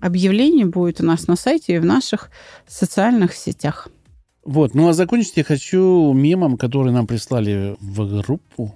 Объявление 0.00 0.66
будет 0.66 1.00
у 1.00 1.04
нас 1.04 1.26
на 1.26 1.36
сайте 1.36 1.76
и 1.76 1.78
в 1.78 1.84
наших 1.84 2.30
социальных 2.68 3.34
сетях. 3.34 3.88
Вот, 4.44 4.74
ну 4.74 4.88
а 4.88 4.92
закончить 4.92 5.36
я 5.36 5.44
хочу 5.44 6.12
мемом, 6.12 6.58
который 6.58 6.92
нам 6.92 7.06
прислали 7.06 7.76
в 7.80 8.20
группу 8.20 8.74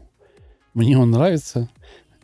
мне 0.79 0.97
он 0.97 1.11
нравится. 1.11 1.69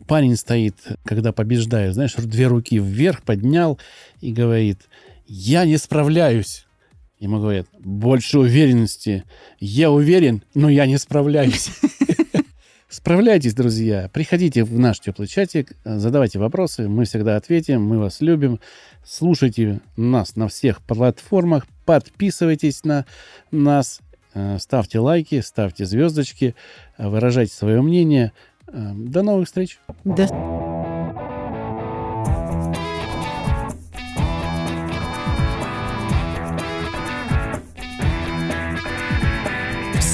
Парень 0.07 0.37
стоит, 0.37 0.75
когда 1.03 1.33
побеждает, 1.33 1.93
знаешь, 1.93 2.13
две 2.15 2.47
руки 2.47 2.79
вверх 2.79 3.21
поднял 3.21 3.77
и 4.21 4.31
говорит, 4.31 4.79
я 5.27 5.65
не 5.65 5.77
справляюсь. 5.77 6.64
Ему 7.25 7.39
говорят, 7.39 7.67
больше 7.79 8.39
уверенности. 8.39 9.23
Я 9.59 9.91
уверен, 9.91 10.43
но 10.53 10.69
я 10.69 10.85
не 10.85 10.97
справляюсь. 10.97 11.69
Справляйтесь, 12.89 13.53
друзья. 13.53 14.09
Приходите 14.13 14.63
в 14.63 14.77
наш 14.79 14.99
теплый 14.99 15.27
чатик, 15.27 15.73
задавайте 15.83 16.39
вопросы, 16.39 16.87
мы 16.87 17.05
всегда 17.05 17.35
ответим, 17.35 17.83
мы 17.83 17.99
вас 17.99 18.21
любим. 18.21 18.59
Слушайте 19.03 19.81
нас 19.97 20.35
на 20.35 20.47
всех 20.47 20.81
платформах, 20.81 21.67
подписывайтесь 21.85 22.83
на 22.83 23.05
нас, 23.51 23.99
Э, 24.35 24.57
ставьте 24.59 24.99
лайки, 24.99 25.39
ставьте 25.39 25.85
звездочки, 25.85 26.55
выражайте 26.97 27.53
свое 27.53 27.81
мнение. 27.81 28.33
Э, 28.67 28.91
до 28.93 29.23
новых 29.23 29.47
встреч. 29.47 29.79
До... 30.03 30.74